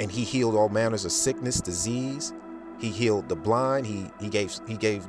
And 0.00 0.10
he 0.10 0.24
healed 0.24 0.56
all 0.56 0.70
manners 0.70 1.04
of 1.04 1.12
sickness, 1.12 1.60
disease. 1.60 2.32
He 2.78 2.88
healed 2.88 3.28
the 3.28 3.36
blind. 3.36 3.86
He, 3.86 4.06
he, 4.18 4.30
gave, 4.30 4.58
he 4.66 4.78
gave 4.78 5.06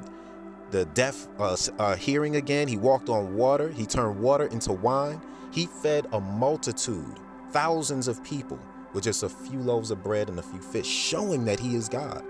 the 0.70 0.84
deaf 0.86 1.30
uh, 1.40 1.56
uh, 1.80 1.96
hearing 1.96 2.36
again. 2.36 2.68
He 2.68 2.76
walked 2.76 3.08
on 3.08 3.34
water. 3.36 3.70
He 3.70 3.86
turned 3.86 4.20
water 4.20 4.48
into 4.48 4.74
wine. 4.74 5.22
He 5.52 5.66
fed 5.66 6.08
a 6.12 6.20
multitude, 6.20 7.20
thousands 7.52 8.10
of 8.10 8.22
people 8.22 8.60
with 8.92 9.06
just 9.06 9.24
a 9.24 9.30
few 9.30 9.60
loaves 9.60 9.92
of 9.92 10.04
bread 10.04 10.28
and 10.28 10.38
a 10.38 10.44
few 10.44 10.62
fish, 10.62 10.88
showing 10.88 11.46
that 11.46 11.62
he 11.62 11.76
is 11.76 11.88
God. 11.88 12.26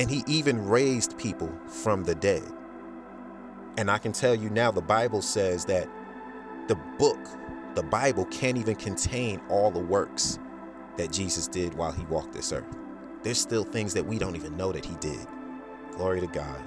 And 0.00 0.10
he 0.10 0.24
even 0.26 0.66
raised 0.66 1.16
people 1.16 1.52
from 1.68 2.02
the 2.02 2.16
dead. 2.16 2.42
And 3.78 3.88
I 3.88 3.98
can 3.98 4.10
tell 4.10 4.34
you 4.34 4.50
now, 4.50 4.72
the 4.72 4.82
Bible 4.82 5.22
says 5.22 5.64
that 5.66 5.88
the 6.66 6.74
book, 6.98 7.24
the 7.76 7.84
Bible, 7.84 8.24
can't 8.26 8.58
even 8.58 8.74
contain 8.74 9.40
all 9.48 9.70
the 9.70 9.78
works 9.78 10.40
that 10.96 11.12
Jesus 11.12 11.48
did 11.48 11.74
while 11.74 11.92
he 11.92 12.04
walked 12.06 12.32
this 12.32 12.52
earth. 12.52 12.76
There's 13.22 13.40
still 13.40 13.64
things 13.64 13.94
that 13.94 14.06
we 14.06 14.18
don't 14.18 14.36
even 14.36 14.56
know 14.56 14.72
that 14.72 14.84
he 14.84 14.94
did. 14.96 15.26
Glory 15.92 16.20
to 16.20 16.26
God. 16.26 16.62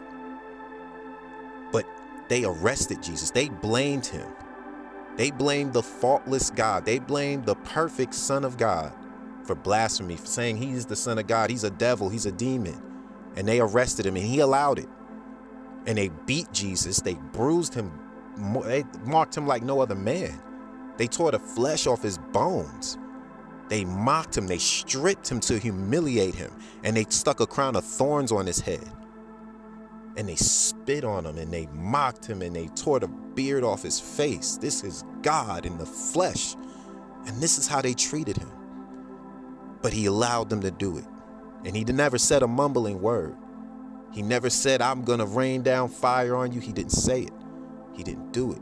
But 1.71 1.85
they 2.27 2.45
arrested 2.45 3.01
Jesus, 3.03 3.31
they 3.31 3.49
blamed 3.49 4.05
him 4.05 4.27
they 5.19 5.31
blamed 5.31 5.73
the 5.73 5.83
faultless 5.83 6.49
God. 6.49 6.85
They 6.85 6.97
blamed 6.97 7.45
the 7.45 7.55
perfect 7.55 8.13
Son 8.13 8.45
of 8.45 8.55
God 8.55 8.93
for 9.43 9.53
blasphemy, 9.53 10.15
for 10.15 10.25
saying 10.25 10.55
he's 10.55 10.85
the 10.85 10.95
Son 10.95 11.17
of 11.17 11.27
God. 11.27 11.49
He's 11.49 11.65
a 11.65 11.69
devil. 11.69 12.07
He's 12.07 12.25
a 12.25 12.31
demon. 12.31 12.81
And 13.35 13.45
they 13.45 13.59
arrested 13.59 14.05
him 14.05 14.15
and 14.15 14.25
he 14.25 14.39
allowed 14.39 14.79
it. 14.79 14.87
And 15.85 15.97
they 15.97 16.07
beat 16.25 16.49
Jesus. 16.53 17.01
They 17.01 17.15
bruised 17.15 17.73
him. 17.73 17.91
They 18.63 18.85
marked 19.03 19.35
him 19.35 19.45
like 19.45 19.61
no 19.61 19.81
other 19.81 19.93
man. 19.93 20.41
They 20.95 21.07
tore 21.07 21.31
the 21.31 21.39
flesh 21.39 21.85
off 21.85 22.01
his 22.01 22.17
bones. 22.17 22.97
They 23.69 23.85
mocked 23.85 24.37
him. 24.37 24.47
They 24.47 24.57
stripped 24.57 25.29
him 25.29 25.39
to 25.41 25.57
humiliate 25.57 26.35
him. 26.35 26.51
And 26.83 26.97
they 26.97 27.05
stuck 27.09 27.39
a 27.39 27.47
crown 27.47 27.75
of 27.75 27.85
thorns 27.85 28.31
on 28.31 28.45
his 28.45 28.59
head 28.59 28.87
and 30.19 30.27
they 30.27 30.35
spit 30.35 31.05
on 31.05 31.25
him 31.25 31.37
and 31.37 31.49
they 31.49 31.67
mocked 31.67 32.25
him 32.25 32.41
and 32.41 32.53
they 32.53 32.67
tore 32.67 32.99
the 32.99 33.07
beard 33.07 33.63
off 33.63 33.83
his 33.83 34.01
face. 34.01 34.57
This 34.57 34.83
is 34.83 35.05
God 35.21 35.65
in 35.65 35.77
the 35.77 35.85
flesh. 35.85 36.55
And 37.25 37.41
this 37.41 37.57
is 37.57 37.67
how 37.67 37.81
they 37.81 37.93
treated 37.93 38.35
him. 38.35 38.51
But 39.81 39.93
he 39.93 40.07
allowed 40.07 40.49
them 40.49 40.59
to 40.61 40.71
do 40.71 40.97
it. 40.97 41.05
And 41.63 41.73
he 41.73 41.85
never 41.85 42.17
said 42.17 42.43
a 42.43 42.47
mumbling 42.47 43.01
word. 43.01 43.37
He 44.11 44.21
never 44.21 44.49
said, 44.49 44.81
I'm 44.81 45.03
going 45.03 45.19
to 45.19 45.25
rain 45.25 45.61
down 45.61 45.87
fire 45.87 46.35
on 46.35 46.51
you. 46.51 46.59
He 46.59 46.73
didn't 46.73 46.91
say 46.91 47.21
it. 47.21 47.33
He 47.93 48.03
didn't 48.03 48.33
do 48.33 48.51
it. 48.51 48.61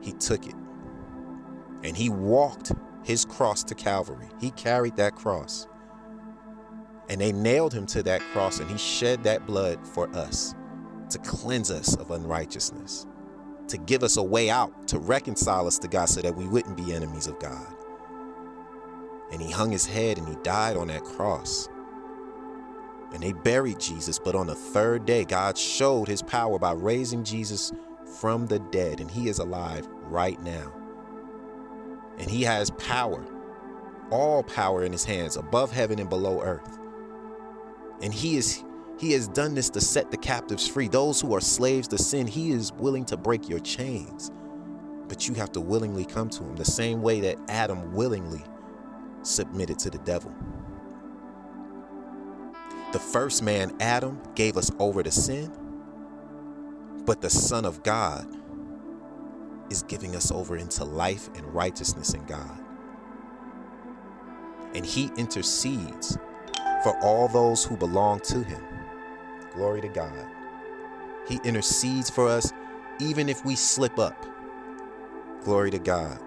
He 0.00 0.12
took 0.12 0.46
it. 0.46 0.54
And 1.82 1.96
he 1.96 2.10
walked 2.10 2.70
his 3.02 3.24
cross 3.24 3.64
to 3.64 3.74
Calvary. 3.74 4.28
He 4.40 4.50
carried 4.52 4.96
that 4.96 5.14
cross. 5.14 5.66
And 7.08 7.20
they 7.20 7.32
nailed 7.32 7.72
him 7.72 7.86
to 7.86 8.02
that 8.02 8.20
cross, 8.32 8.60
and 8.60 8.70
he 8.70 8.76
shed 8.76 9.24
that 9.24 9.46
blood 9.46 9.86
for 9.86 10.14
us 10.14 10.54
to 11.10 11.18
cleanse 11.18 11.70
us 11.70 11.96
of 11.96 12.10
unrighteousness, 12.10 13.06
to 13.68 13.78
give 13.78 14.02
us 14.02 14.16
a 14.18 14.22
way 14.22 14.50
out, 14.50 14.88
to 14.88 14.98
reconcile 14.98 15.66
us 15.66 15.78
to 15.78 15.88
God 15.88 16.06
so 16.06 16.20
that 16.20 16.36
we 16.36 16.46
wouldn't 16.46 16.76
be 16.76 16.92
enemies 16.92 17.26
of 17.26 17.38
God. 17.38 17.66
And 19.32 19.40
he 19.40 19.50
hung 19.50 19.70
his 19.70 19.86
head 19.86 20.18
and 20.18 20.28
he 20.28 20.36
died 20.42 20.76
on 20.76 20.88
that 20.88 21.04
cross. 21.04 21.68
And 23.12 23.22
they 23.22 23.32
buried 23.32 23.80
Jesus, 23.80 24.18
but 24.18 24.34
on 24.34 24.46
the 24.46 24.54
third 24.54 25.06
day, 25.06 25.24
God 25.24 25.56
showed 25.56 26.08
his 26.08 26.22
power 26.22 26.58
by 26.58 26.72
raising 26.72 27.24
Jesus 27.24 27.72
from 28.20 28.46
the 28.46 28.58
dead, 28.58 29.00
and 29.00 29.10
he 29.10 29.28
is 29.28 29.38
alive 29.38 29.86
right 30.04 30.40
now. 30.42 30.74
And 32.18 32.30
he 32.30 32.42
has 32.42 32.70
power, 32.72 33.24
all 34.10 34.42
power 34.42 34.84
in 34.84 34.92
his 34.92 35.04
hands, 35.04 35.36
above 35.36 35.70
heaven 35.70 35.98
and 35.98 36.08
below 36.08 36.42
earth. 36.42 36.78
And 38.02 38.12
he 38.12 38.36
is 38.36 38.64
he 38.98 39.12
has 39.12 39.28
done 39.28 39.54
this 39.54 39.70
to 39.70 39.80
set 39.80 40.10
the 40.10 40.16
captives 40.16 40.66
free. 40.66 40.88
Those 40.88 41.20
who 41.20 41.32
are 41.34 41.40
slaves 41.40 41.86
to 41.88 41.98
sin, 41.98 42.26
he 42.26 42.50
is 42.50 42.72
willing 42.72 43.04
to 43.06 43.16
break 43.16 43.48
your 43.48 43.60
chains. 43.60 44.32
But 45.06 45.28
you 45.28 45.34
have 45.34 45.52
to 45.52 45.60
willingly 45.60 46.04
come 46.04 46.28
to 46.30 46.42
him 46.42 46.56
the 46.56 46.64
same 46.64 47.00
way 47.00 47.20
that 47.20 47.38
Adam 47.48 47.94
willingly 47.94 48.42
submitted 49.22 49.78
to 49.80 49.90
the 49.90 49.98
devil. 49.98 50.34
The 52.92 52.98
first 52.98 53.42
man, 53.42 53.76
Adam, 53.80 54.20
gave 54.34 54.56
us 54.56 54.70
over 54.78 55.02
to 55.02 55.10
sin, 55.10 55.52
but 57.04 57.20
the 57.20 57.30
Son 57.30 57.64
of 57.64 57.82
God 57.82 58.26
is 59.70 59.82
giving 59.82 60.16
us 60.16 60.30
over 60.30 60.56
into 60.56 60.84
life 60.84 61.28
and 61.36 61.54
righteousness 61.54 62.14
in 62.14 62.24
God. 62.24 62.58
And 64.74 64.84
he 64.84 65.10
intercedes 65.16 66.18
for 66.82 66.96
all 67.02 67.28
those 67.28 67.64
who 67.64 67.76
belong 67.76 68.20
to 68.20 68.42
him. 68.42 68.62
Glory 69.52 69.80
to 69.80 69.88
God. 69.88 70.26
He 71.28 71.40
intercedes 71.44 72.10
for 72.10 72.28
us 72.28 72.52
even 73.00 73.28
if 73.28 73.44
we 73.44 73.56
slip 73.56 73.98
up. 73.98 74.26
Glory 75.44 75.70
to 75.70 75.78
God. 75.78 76.18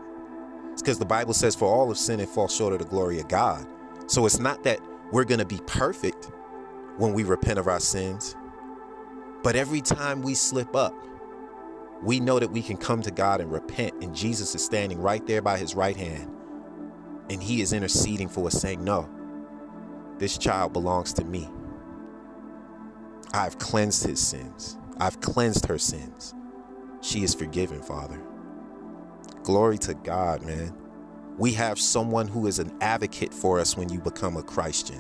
It's 0.72 0.82
because 0.82 1.00
the 1.00 1.06
Bible 1.06 1.34
says, 1.34 1.56
For 1.56 1.66
all 1.66 1.92
of 1.92 1.98
sin 1.98 2.20
and 2.20 2.30
fall 2.30 2.48
short 2.48 2.74
of 2.74 2.80
the 2.80 2.86
glory 2.86 3.20
of 3.20 3.28
God. 3.28 3.66
So 4.08 4.26
it's 4.26 4.40
not 4.40 4.64
that 4.64 4.80
we're 5.12 5.26
going 5.26 5.40
to 5.40 5.46
be 5.46 5.60
perfect 5.66 6.32
when 6.98 7.14
we 7.14 7.24
repent 7.24 7.60
of 7.60 7.68
our 7.68 7.80
sins, 7.80 8.36
but 9.44 9.56
every 9.56 9.82
time 9.82 10.22
we 10.22 10.36
slip 10.36 10.76
up, 10.76 10.94
we 12.04 12.20
know 12.20 12.40
that 12.40 12.52
we 12.52 12.62
can 12.62 12.78
come 12.78 13.02
to 13.04 13.12
God 13.12 13.42
and 13.42 13.52
repent, 13.52 13.94
and 14.02 14.16
Jesus 14.16 14.56
is 14.56 14.64
standing 14.64 15.00
right 15.00 15.26
there 15.28 15.42
by 15.42 15.58
his 15.58 15.76
right 15.76 15.96
hand, 15.96 16.32
and 17.30 17.42
he 17.42 17.62
is 17.62 17.74
interceding 17.74 18.28
for 18.28 18.48
us, 18.48 18.60
saying, 18.60 18.84
No, 18.84 19.10
this 20.18 20.38
child 20.38 20.74
belongs 20.74 21.14
to 21.14 21.24
me. 21.24 21.50
I've 23.34 23.58
cleansed 23.60 24.04
his 24.04 24.20
sins, 24.20 24.78
I've 25.00 25.22
cleansed 25.22 25.66
her 25.68 25.78
sins. 25.78 26.34
She 27.02 27.24
is 27.24 27.34
forgiven, 27.34 27.82
Father. 27.82 28.22
Glory 29.44 29.78
to 29.80 29.96
God, 29.96 30.44
man. 30.44 30.76
We 31.38 31.54
have 31.54 31.80
someone 31.80 32.28
who 32.28 32.46
is 32.46 32.60
an 32.60 32.72
advocate 32.82 33.34
for 33.34 33.60
us 33.60 33.76
when 33.76 33.90
you 33.90 34.00
become 34.00 34.38
a 34.38 34.44
Christian. 34.44 35.00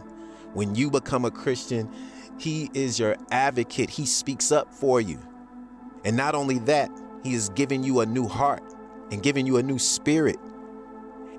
When 0.54 0.74
you 0.74 0.90
become 0.90 1.26
a 1.26 1.32
Christian, 1.32 1.92
he 2.40 2.72
is 2.74 3.00
your 3.00 3.18
advocate. 3.30 3.92
He 3.92 4.08
speaks 4.08 4.52
up 4.52 4.74
for 4.74 5.00
you. 5.00 5.20
And 6.04 6.18
not 6.18 6.36
only 6.36 6.60
that, 6.60 6.90
he 7.24 7.34
is 7.34 7.50
giving 7.50 7.84
you 7.84 8.00
a 8.00 8.06
new 8.06 8.28
heart 8.28 8.64
and 9.12 9.22
giving 9.22 9.46
you 9.46 9.58
a 9.58 9.64
new 9.64 9.80
spirit. 9.80 10.38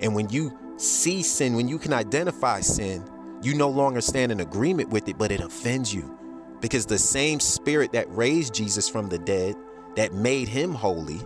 And 0.00 0.14
when 0.14 0.28
you 0.28 0.56
see 0.76 1.22
sin, 1.22 1.54
when 1.54 1.68
you 1.68 1.78
can 1.78 1.92
identify 1.92 2.60
sin, 2.60 3.04
you 3.42 3.54
no 3.54 3.68
longer 3.68 4.00
stand 4.00 4.30
in 4.30 4.40
agreement 4.40 4.90
with 4.90 5.08
it, 5.08 5.18
but 5.18 5.32
it 5.32 5.40
offends 5.40 5.92
you. 5.92 6.18
Because 6.60 6.86
the 6.86 6.98
same 6.98 7.40
spirit 7.40 7.92
that 7.92 8.06
raised 8.14 8.54
Jesus 8.54 8.88
from 8.88 9.08
the 9.08 9.18
dead, 9.18 9.56
that 9.96 10.12
made 10.12 10.48
him 10.48 10.72
holy, 10.72 11.20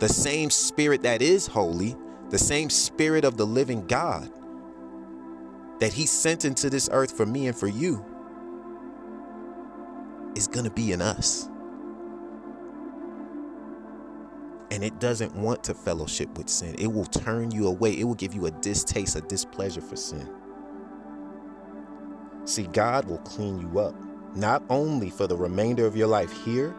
the 0.00 0.08
same 0.08 0.50
spirit 0.50 1.02
that 1.02 1.22
is 1.22 1.46
holy, 1.46 1.96
the 2.30 2.38
same 2.38 2.68
spirit 2.68 3.24
of 3.24 3.36
the 3.36 3.46
living 3.46 3.86
God 3.86 4.30
that 5.82 5.92
he 5.92 6.06
sent 6.06 6.44
into 6.44 6.70
this 6.70 6.88
earth 6.92 7.16
for 7.16 7.26
me 7.26 7.46
and 7.46 7.56
for 7.56 7.66
you 7.68 8.04
is 10.36 10.46
going 10.46 10.64
to 10.64 10.70
be 10.70 10.92
in 10.92 11.02
us. 11.02 11.48
And 14.72 14.82
it 14.82 14.98
doesn't 15.00 15.36
want 15.36 15.62
to 15.64 15.74
fellowship 15.74 16.36
with 16.38 16.48
sin. 16.48 16.74
It 16.78 16.86
will 16.86 17.04
turn 17.04 17.50
you 17.50 17.66
away. 17.68 17.92
It 17.92 18.04
will 18.04 18.14
give 18.14 18.32
you 18.32 18.46
a 18.46 18.50
distaste, 18.50 19.16
a 19.16 19.20
displeasure 19.20 19.82
for 19.82 19.96
sin. 19.96 20.28
See, 22.46 22.62
God 22.68 23.04
will 23.04 23.18
clean 23.18 23.58
you 23.60 23.78
up, 23.78 23.94
not 24.34 24.64
only 24.70 25.10
for 25.10 25.26
the 25.26 25.36
remainder 25.36 25.84
of 25.84 25.94
your 25.94 26.08
life 26.08 26.32
here, 26.44 26.74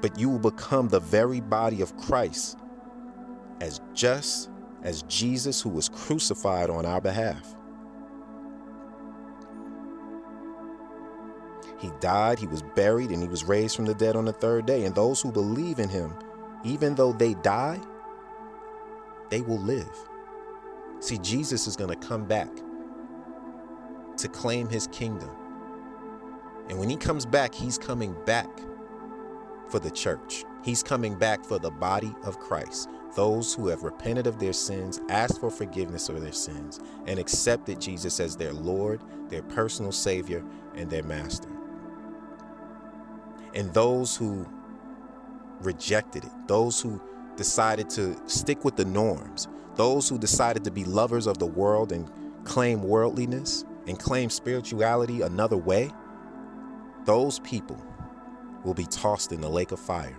but 0.00 0.18
you 0.18 0.30
will 0.30 0.38
become 0.38 0.88
the 0.88 0.98
very 0.98 1.40
body 1.40 1.82
of 1.82 1.94
Christ 1.98 2.56
as 3.60 3.82
just 3.92 4.48
as 4.82 5.02
Jesus, 5.02 5.60
who 5.60 5.68
was 5.68 5.90
crucified 5.90 6.70
on 6.70 6.86
our 6.86 7.02
behalf. 7.02 7.54
He 11.78 11.90
died, 12.00 12.38
he 12.38 12.46
was 12.46 12.62
buried, 12.62 13.10
and 13.10 13.22
he 13.22 13.28
was 13.28 13.44
raised 13.44 13.76
from 13.76 13.84
the 13.84 13.94
dead 13.94 14.16
on 14.16 14.24
the 14.24 14.32
third 14.32 14.64
day. 14.64 14.86
And 14.86 14.94
those 14.94 15.20
who 15.20 15.30
believe 15.30 15.78
in 15.78 15.90
him, 15.90 16.14
even 16.64 16.94
though 16.94 17.12
they 17.12 17.34
die, 17.34 17.80
they 19.30 19.40
will 19.42 19.60
live. 19.60 20.08
See, 21.00 21.18
Jesus 21.18 21.66
is 21.66 21.76
going 21.76 21.90
to 21.90 22.06
come 22.06 22.26
back 22.26 22.50
to 24.18 24.28
claim 24.28 24.68
his 24.68 24.86
kingdom. 24.88 25.30
And 26.68 26.78
when 26.78 26.90
he 26.90 26.96
comes 26.96 27.24
back, 27.24 27.54
he's 27.54 27.78
coming 27.78 28.14
back 28.26 28.48
for 29.68 29.78
the 29.78 29.90
church. 29.90 30.44
He's 30.62 30.82
coming 30.82 31.18
back 31.18 31.44
for 31.44 31.58
the 31.58 31.70
body 31.70 32.14
of 32.24 32.38
Christ. 32.38 32.90
Those 33.16 33.54
who 33.54 33.68
have 33.68 33.82
repented 33.82 34.26
of 34.26 34.38
their 34.38 34.52
sins, 34.52 35.00
asked 35.08 35.40
for 35.40 35.50
forgiveness 35.50 36.08
of 36.08 36.20
their 36.20 36.32
sins, 36.32 36.80
and 37.06 37.18
accepted 37.18 37.80
Jesus 37.80 38.20
as 38.20 38.36
their 38.36 38.52
Lord, 38.52 39.00
their 39.30 39.42
personal 39.42 39.90
Savior, 39.90 40.44
and 40.74 40.90
their 40.90 41.02
Master. 41.02 41.48
And 43.54 43.72
those 43.72 44.16
who 44.16 44.46
rejected 45.60 46.24
it, 46.24 46.30
those 46.46 46.80
who 46.80 47.00
decided 47.36 47.88
to 47.90 48.16
stick 48.26 48.64
with 48.64 48.76
the 48.76 48.84
norms, 48.84 49.48
those 49.76 50.08
who 50.08 50.18
decided 50.18 50.64
to 50.64 50.70
be 50.70 50.84
lovers 50.84 51.26
of 51.26 51.38
the 51.38 51.46
world 51.46 51.92
and 51.92 52.10
claim 52.44 52.82
worldliness 52.82 53.64
and 53.86 53.98
claim 53.98 54.30
spirituality 54.30 55.22
another 55.22 55.56
way, 55.56 55.90
those 57.04 57.38
people 57.40 57.82
will 58.64 58.74
be 58.74 58.86
tossed 58.86 59.32
in 59.32 59.40
the 59.40 59.48
lake 59.48 59.72
of 59.72 59.80
fire. 59.80 60.16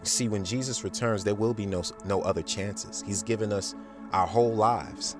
You 0.00 0.06
see, 0.06 0.28
when 0.28 0.44
Jesus 0.44 0.84
returns, 0.84 1.24
there 1.24 1.34
will 1.34 1.54
be 1.54 1.66
no, 1.66 1.82
no 2.04 2.22
other 2.22 2.42
chances. 2.42 3.02
He's 3.06 3.22
given 3.22 3.52
us 3.52 3.74
our 4.12 4.26
whole 4.26 4.54
lives. 4.54 5.16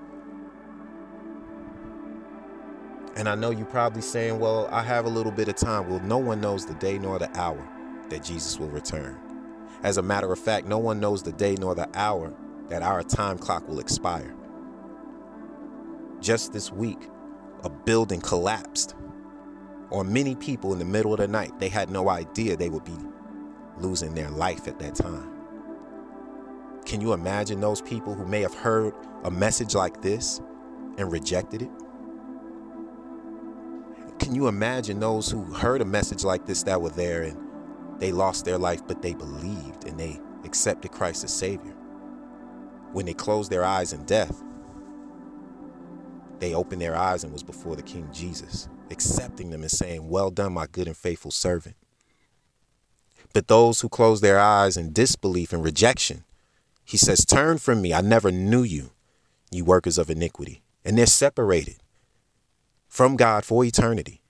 And 3.15 3.27
I 3.27 3.35
know 3.35 3.51
you're 3.51 3.65
probably 3.65 4.01
saying, 4.01 4.39
well, 4.39 4.67
I 4.71 4.81
have 4.81 5.05
a 5.05 5.09
little 5.09 5.31
bit 5.31 5.49
of 5.49 5.55
time. 5.55 5.89
Well, 5.89 5.99
no 5.99 6.17
one 6.17 6.39
knows 6.39 6.65
the 6.65 6.75
day 6.75 6.97
nor 6.97 7.19
the 7.19 7.29
hour 7.37 7.67
that 8.09 8.23
Jesus 8.23 8.59
will 8.59 8.69
return. 8.69 9.17
As 9.83 9.97
a 9.97 10.01
matter 10.01 10.31
of 10.31 10.39
fact, 10.39 10.67
no 10.67 10.77
one 10.77 10.99
knows 10.99 11.23
the 11.23 11.31
day 11.31 11.55
nor 11.55 11.75
the 11.75 11.89
hour 11.93 12.33
that 12.67 12.81
our 12.81 13.03
time 13.03 13.37
clock 13.37 13.67
will 13.67 13.79
expire. 13.79 14.35
Just 16.19 16.51
this 16.51 16.71
week, 16.71 17.07
a 17.63 17.69
building 17.69 18.21
collapsed, 18.21 18.95
or 19.89 20.03
many 20.03 20.35
people 20.35 20.73
in 20.73 20.79
the 20.79 20.85
middle 20.85 21.13
of 21.13 21.19
the 21.19 21.27
night, 21.27 21.57
they 21.59 21.69
had 21.69 21.89
no 21.89 22.09
idea 22.09 22.55
they 22.55 22.69
would 22.69 22.83
be 22.83 22.97
losing 23.77 24.13
their 24.13 24.29
life 24.29 24.67
at 24.67 24.79
that 24.79 24.95
time. 24.95 25.31
Can 26.85 27.01
you 27.01 27.13
imagine 27.13 27.59
those 27.59 27.81
people 27.81 28.13
who 28.13 28.25
may 28.25 28.41
have 28.41 28.53
heard 28.53 28.93
a 29.23 29.31
message 29.31 29.75
like 29.75 30.01
this 30.01 30.41
and 30.97 31.11
rejected 31.11 31.61
it? 31.63 31.69
Can 34.19 34.35
you 34.35 34.47
imagine 34.47 34.99
those 34.99 35.29
who 35.31 35.43
heard 35.45 35.81
a 35.81 35.85
message 35.85 36.23
like 36.23 36.45
this 36.45 36.63
that 36.63 36.81
were 36.81 36.89
there 36.89 37.23
and 37.23 37.37
they 37.99 38.11
lost 38.11 38.45
their 38.45 38.57
life, 38.57 38.81
but 38.87 39.01
they 39.01 39.13
believed 39.13 39.85
and 39.85 39.99
they 39.99 40.19
accepted 40.43 40.91
Christ 40.91 41.23
as 41.23 41.33
Savior? 41.33 41.73
When 42.91 43.05
they 43.05 43.13
closed 43.13 43.51
their 43.51 43.63
eyes 43.63 43.93
in 43.93 44.05
death, 44.05 44.43
they 46.39 46.53
opened 46.53 46.81
their 46.81 46.95
eyes 46.95 47.23
and 47.23 47.33
was 47.33 47.43
before 47.43 47.75
the 47.75 47.83
King 47.83 48.09
Jesus, 48.11 48.69
accepting 48.89 49.49
them 49.49 49.61
and 49.61 49.71
saying, 49.71 50.07
Well 50.07 50.31
done, 50.31 50.53
my 50.53 50.67
good 50.67 50.87
and 50.87 50.97
faithful 50.97 51.31
servant. 51.31 51.75
But 53.33 53.47
those 53.47 53.81
who 53.81 53.89
close 53.89 54.21
their 54.21 54.39
eyes 54.39 54.77
in 54.77 54.93
disbelief 54.93 55.53
and 55.53 55.63
rejection, 55.63 56.23
he 56.83 56.97
says, 56.97 57.25
Turn 57.25 57.57
from 57.57 57.81
me. 57.81 57.93
I 57.93 58.01
never 58.01 58.31
knew 58.31 58.63
you, 58.63 58.91
you 59.51 59.65
workers 59.65 59.97
of 59.97 60.09
iniquity. 60.09 60.63
And 60.83 60.97
they're 60.97 61.05
separated 61.05 61.75
from 62.87 63.15
God 63.15 63.45
for 63.45 63.63
eternity 63.63 64.21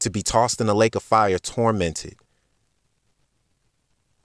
to 0.00 0.10
be 0.10 0.22
tossed 0.22 0.60
in 0.60 0.68
a 0.68 0.74
lake 0.74 0.94
of 0.94 1.02
fire, 1.02 1.38
tormented 1.38 2.16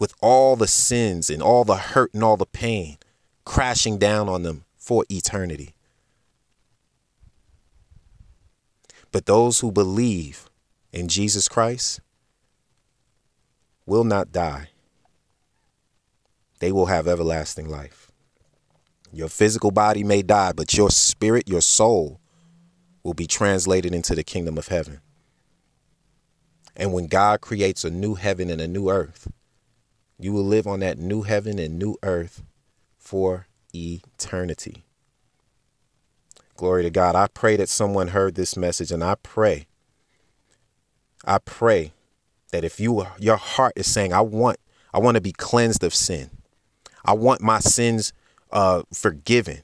with 0.03 0.13
all 0.19 0.57
the 0.57 0.67
sins 0.67 1.29
and 1.29 1.41
all 1.41 1.63
the 1.63 1.77
hurt 1.77 2.13
and 2.13 2.21
all 2.21 2.35
the 2.35 2.45
pain 2.45 2.97
crashing 3.45 3.97
down 3.97 4.27
on 4.27 4.43
them 4.43 4.65
for 4.75 5.05
eternity. 5.07 5.73
But 9.13 9.27
those 9.27 9.61
who 9.61 9.71
believe 9.71 10.49
in 10.91 11.07
Jesus 11.07 11.47
Christ 11.47 12.01
will 13.85 14.03
not 14.03 14.33
die. 14.33 14.71
They 16.59 16.73
will 16.73 16.87
have 16.87 17.07
everlasting 17.07 17.69
life. 17.69 18.11
Your 19.13 19.29
physical 19.29 19.71
body 19.71 20.03
may 20.03 20.21
die, 20.21 20.51
but 20.51 20.73
your 20.73 20.89
spirit, 20.89 21.47
your 21.47 21.61
soul, 21.61 22.19
will 23.03 23.13
be 23.13 23.25
translated 23.25 23.95
into 23.95 24.15
the 24.15 24.23
kingdom 24.25 24.57
of 24.57 24.67
heaven. 24.67 24.99
And 26.75 26.91
when 26.91 27.07
God 27.07 27.39
creates 27.39 27.85
a 27.85 27.89
new 27.89 28.15
heaven 28.15 28.49
and 28.49 28.59
a 28.59 28.67
new 28.67 28.89
earth, 28.89 29.29
you 30.19 30.31
will 30.31 30.45
live 30.45 30.67
on 30.67 30.79
that 30.81 30.97
new 30.97 31.23
heaven 31.23 31.59
and 31.59 31.77
new 31.77 31.97
earth 32.03 32.43
for 32.97 33.47
eternity. 33.73 34.83
Glory 36.55 36.83
to 36.83 36.89
God. 36.89 37.15
I 37.15 37.27
pray 37.27 37.55
that 37.57 37.69
someone 37.69 38.09
heard 38.09 38.35
this 38.35 38.55
message 38.55 38.91
and 38.91 39.03
I 39.03 39.15
pray 39.15 39.67
I 41.25 41.37
pray 41.37 41.93
that 42.51 42.63
if 42.63 42.79
you 42.79 43.05
your 43.19 43.37
heart 43.37 43.73
is 43.75 43.91
saying 43.91 44.13
I 44.13 44.21
want 44.21 44.57
I 44.93 44.99
want 44.99 45.15
to 45.15 45.21
be 45.21 45.31
cleansed 45.31 45.83
of 45.83 45.93
sin. 45.93 46.29
I 47.05 47.13
want 47.13 47.41
my 47.41 47.59
sins 47.59 48.13
uh, 48.51 48.83
forgiven. 48.93 49.63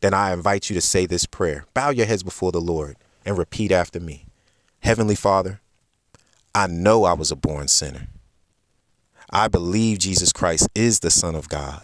Then 0.00 0.12
I 0.12 0.32
invite 0.32 0.68
you 0.68 0.74
to 0.74 0.80
say 0.80 1.06
this 1.06 1.24
prayer. 1.24 1.64
Bow 1.72 1.90
your 1.90 2.06
heads 2.06 2.22
before 2.22 2.52
the 2.52 2.60
Lord 2.60 2.96
and 3.24 3.38
repeat 3.38 3.72
after 3.72 3.98
me. 3.98 4.26
Heavenly 4.80 5.14
Father, 5.14 5.60
I 6.54 6.66
know 6.66 7.04
I 7.04 7.14
was 7.14 7.30
a 7.30 7.36
born 7.36 7.68
sinner. 7.68 8.08
I 9.30 9.48
believe 9.48 9.98
Jesus 9.98 10.32
Christ 10.32 10.68
is 10.74 11.00
the 11.00 11.10
Son 11.10 11.34
of 11.34 11.48
God. 11.48 11.82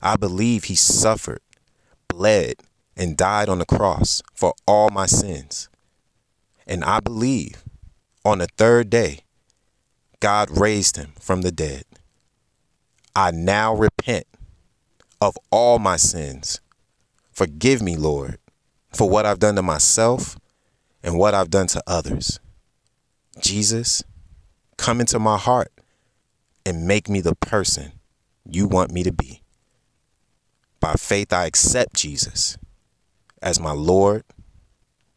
I 0.00 0.16
believe 0.16 0.64
he 0.64 0.74
suffered, 0.74 1.40
bled, 2.08 2.54
and 2.96 3.16
died 3.16 3.48
on 3.48 3.58
the 3.58 3.66
cross 3.66 4.22
for 4.34 4.54
all 4.66 4.90
my 4.90 5.06
sins. 5.06 5.68
And 6.66 6.84
I 6.84 7.00
believe 7.00 7.64
on 8.24 8.38
the 8.38 8.46
third 8.56 8.90
day, 8.90 9.20
God 10.20 10.56
raised 10.56 10.96
him 10.96 11.12
from 11.18 11.42
the 11.42 11.50
dead. 11.50 11.84
I 13.16 13.30
now 13.30 13.74
repent 13.74 14.26
of 15.20 15.36
all 15.50 15.78
my 15.78 15.96
sins. 15.96 16.60
Forgive 17.32 17.82
me, 17.82 17.96
Lord, 17.96 18.38
for 18.92 19.08
what 19.08 19.26
I've 19.26 19.38
done 19.38 19.56
to 19.56 19.62
myself 19.62 20.38
and 21.02 21.18
what 21.18 21.34
I've 21.34 21.50
done 21.50 21.66
to 21.68 21.82
others. 21.86 22.38
Jesus, 23.40 24.04
come 24.76 25.00
into 25.00 25.18
my 25.18 25.36
heart 25.38 25.72
and 26.64 26.86
make 26.86 27.08
me 27.08 27.20
the 27.20 27.34
person 27.34 27.92
you 28.44 28.66
want 28.66 28.92
me 28.92 29.02
to 29.02 29.12
be. 29.12 29.42
By 30.80 30.94
faith, 30.94 31.32
I 31.32 31.46
accept 31.46 31.94
Jesus 31.94 32.56
as 33.42 33.60
my 33.60 33.72
Lord, 33.72 34.24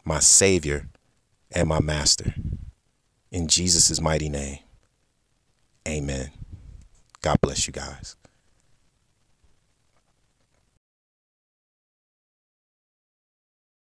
my 0.04 0.20
Savior, 0.20 0.90
and 1.52 1.70
my 1.70 1.80
Master. 1.80 2.34
In 3.32 3.48
Jesus' 3.48 4.00
mighty 4.02 4.30
name, 4.30 4.60
amen. 5.88 6.32
God 7.22 7.40
bless 7.42 7.68
you 7.68 7.74
guys. 7.74 8.16